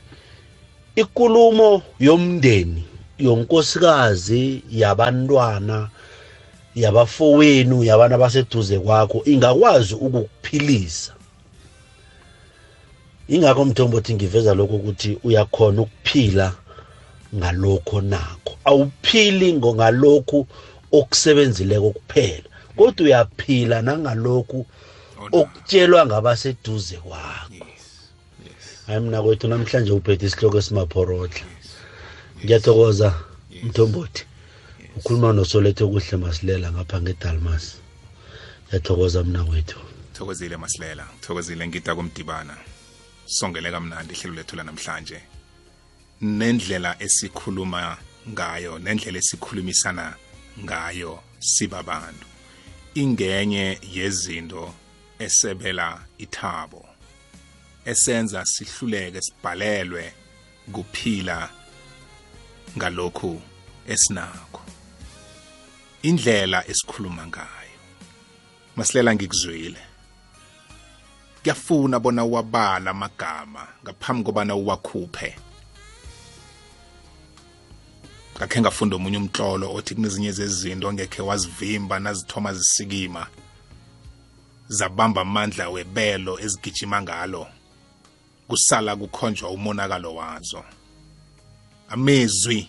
ikulumo 0.97 1.83
yomndeni 2.01 2.85
yonkosikazi 3.19 4.63
yabantwana 4.71 5.89
yabafowenu 6.75 7.85
yabantu 7.85 8.15
abaseduze 8.15 8.79
kwakho 8.79 9.23
ingakwazi 9.25 9.95
ukukuphilisa. 9.95 11.13
Ingakho 13.29 13.65
mthombothi 13.65 14.15
ngiveza 14.15 14.55
lokho 14.55 14.77
ukuthi 14.77 15.19
uyakhona 15.25 15.83
ukuphila 15.83 16.55
ngalokho 17.35 18.01
nakho. 18.01 18.53
Awuphili 18.65 19.53
ngalokhu 19.53 20.47
okusebenzileko 20.93 21.91
kuphela 21.91 22.49
kodwa 22.77 23.05
uyaphila 23.07 23.83
nangalokhu 23.83 24.67
okutshelwa 25.33 26.07
ngabaseduze 26.07 26.97
kwakho. 26.97 27.72
Hayi 28.93 29.05
mina 29.05 29.23
kwethu 29.23 29.49
namhlanje 29.49 29.93
uphethe 29.93 30.27
isihloko 30.27 30.59
esimaphorodla 30.59 31.45
ngiyathokoza 32.45 33.09
mthombothi. 33.63 34.25
Ukhuluma 34.97 35.33
nosoletho 35.33 35.89
kuhle 35.89 36.17
masilela 36.17 36.73
ngapha 36.73 37.01
ngedalmas. 37.01 37.65
Ngiyathokoza 38.69 39.25
mina 39.25 39.45
kwethu. 39.45 39.79
Thokozile 40.13 40.57
masilela. 40.57 41.05
Thokozile 41.21 41.67
ngida 41.69 41.95
kumdibana. 41.95 42.57
Songele 43.27 43.71
kamnandi 43.71 44.15
ihlelo 44.15 44.35
lethu 44.35 44.57
lanamhlanje. 44.57 45.21
Nendlela 46.21 46.97
esikhuluma 47.03 47.97
ngayo 48.29 48.79
nendlela 48.79 49.19
esikhulumisana 49.19 50.15
ngayo 50.65 51.21
sibabantu 51.41 52.27
ingenye 52.95 53.79
yezinto 53.95 54.75
esebela 55.19 56.05
ithabo. 56.19 56.92
Esenza 57.85 58.45
sihluleke 58.45 59.21
sibhalelwe 59.23 60.15
kuphila 60.73 61.51
ngalokhu 62.77 63.43
esinakho. 63.87 64.63
Indlela 66.03 66.69
esikhuluma 66.69 67.27
ngayo. 67.27 67.79
Masilela 68.77 69.15
ngikuzwile. 69.15 69.83
Kuyafuna 71.43 72.01
bona 72.01 72.25
uwabala 72.25 72.91
amagama 72.91 73.69
ngaphambi 73.83 74.25
kobana 74.25 74.55
uwakhuphe. 74.55 75.37
Ngakhe 78.37 78.61
ngafunda 78.61 78.97
omunye 78.97 79.17
umtlolo 79.19 79.75
othi 79.75 79.95
kunezinye 79.95 80.33
zezinto 80.33 80.89
ongekhe 80.89 81.23
wazivimba 81.23 81.99
nazithoma 82.01 82.55
zisikima 82.55 83.27
zabamba 84.69 85.21
amandla 85.21 85.69
webelo 85.69 86.41
ezigijima 86.41 87.03
ngalo. 87.03 87.47
Kusala 88.49 88.97
kukhonjwa 88.97 89.51
umonakalo 89.51 90.15
wazo. 90.15 90.65
Amezwi 91.89 92.69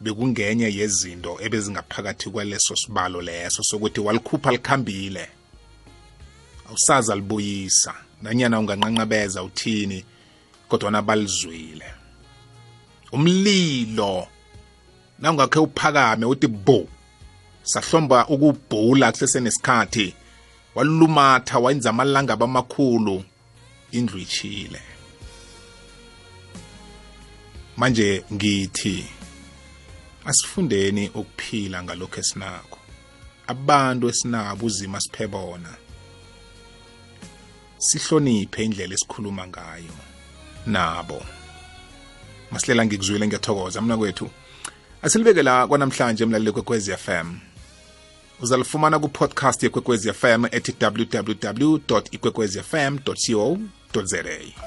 bekungenye 0.00 0.74
yezinto 0.74 1.38
ebezingaphakathi 1.44 2.30
kwaleso 2.30 2.76
sibalo 2.76 3.20
leso 3.22 3.62
sokuthi 3.62 4.00
walikhupha 4.00 4.50
likhambile 4.52 5.28
awusazi 6.68 7.12
alibuyisa. 7.12 7.94
Nanyana 8.22 8.58
unganqanqabeza 8.60 9.42
uthini 9.42 10.04
kodwa 10.68 10.90
nabalizwile. 10.90 11.84
Umlilo 13.12 14.26
nawungakhe 15.18 15.58
uphakame 15.58 16.26
uthi 16.26 16.46
bo 16.46 16.88
sahlomba 17.62 18.26
ukubhula 18.28 19.12
kusesenesikhathi 19.12 20.14
walulumatha 20.74 21.58
wayenza 21.58 21.90
amalanga 21.90 22.32
amakhulu. 22.34 23.24
Indlu 23.92 24.18
ichile 24.18 24.80
manje 27.76 28.24
ngithi 28.32 29.06
asifundeni 30.24 31.08
ukuphila 31.08 31.82
ngalokho 31.82 32.20
esinakho. 32.20 32.78
Abantu 33.46 34.08
esinabo 34.08 34.66
uzima 34.66 35.00
siphe 35.00 35.26
bona. 35.26 35.72
Sihloniphe 37.78 38.64
indlela 38.64 38.94
esikhuluma 38.94 39.46
ngayo 39.46 39.96
nabo. 40.66 41.22
Masilela 42.50 42.86
ngikuzwile 42.86 43.26
ngiyathokoza 43.26 43.80
mna 43.80 43.96
kwethu 43.96 44.30
asilibeke 45.02 45.42
la 45.42 45.66
kwanamhlanje 45.66 46.24
emlaleli 46.24 46.52
kwekwezi 46.52 46.96
fm 46.96 47.38
uzalifumana 48.40 48.98
ku-podcast 48.98 49.62
yekwekwezi 49.62 50.12
fm 50.12 50.44
ethi 50.50 50.74
www 50.80 51.78
ikwekwezi 52.10 52.62
fm 52.62 52.98
co. 52.98 53.58
za 53.92 54.62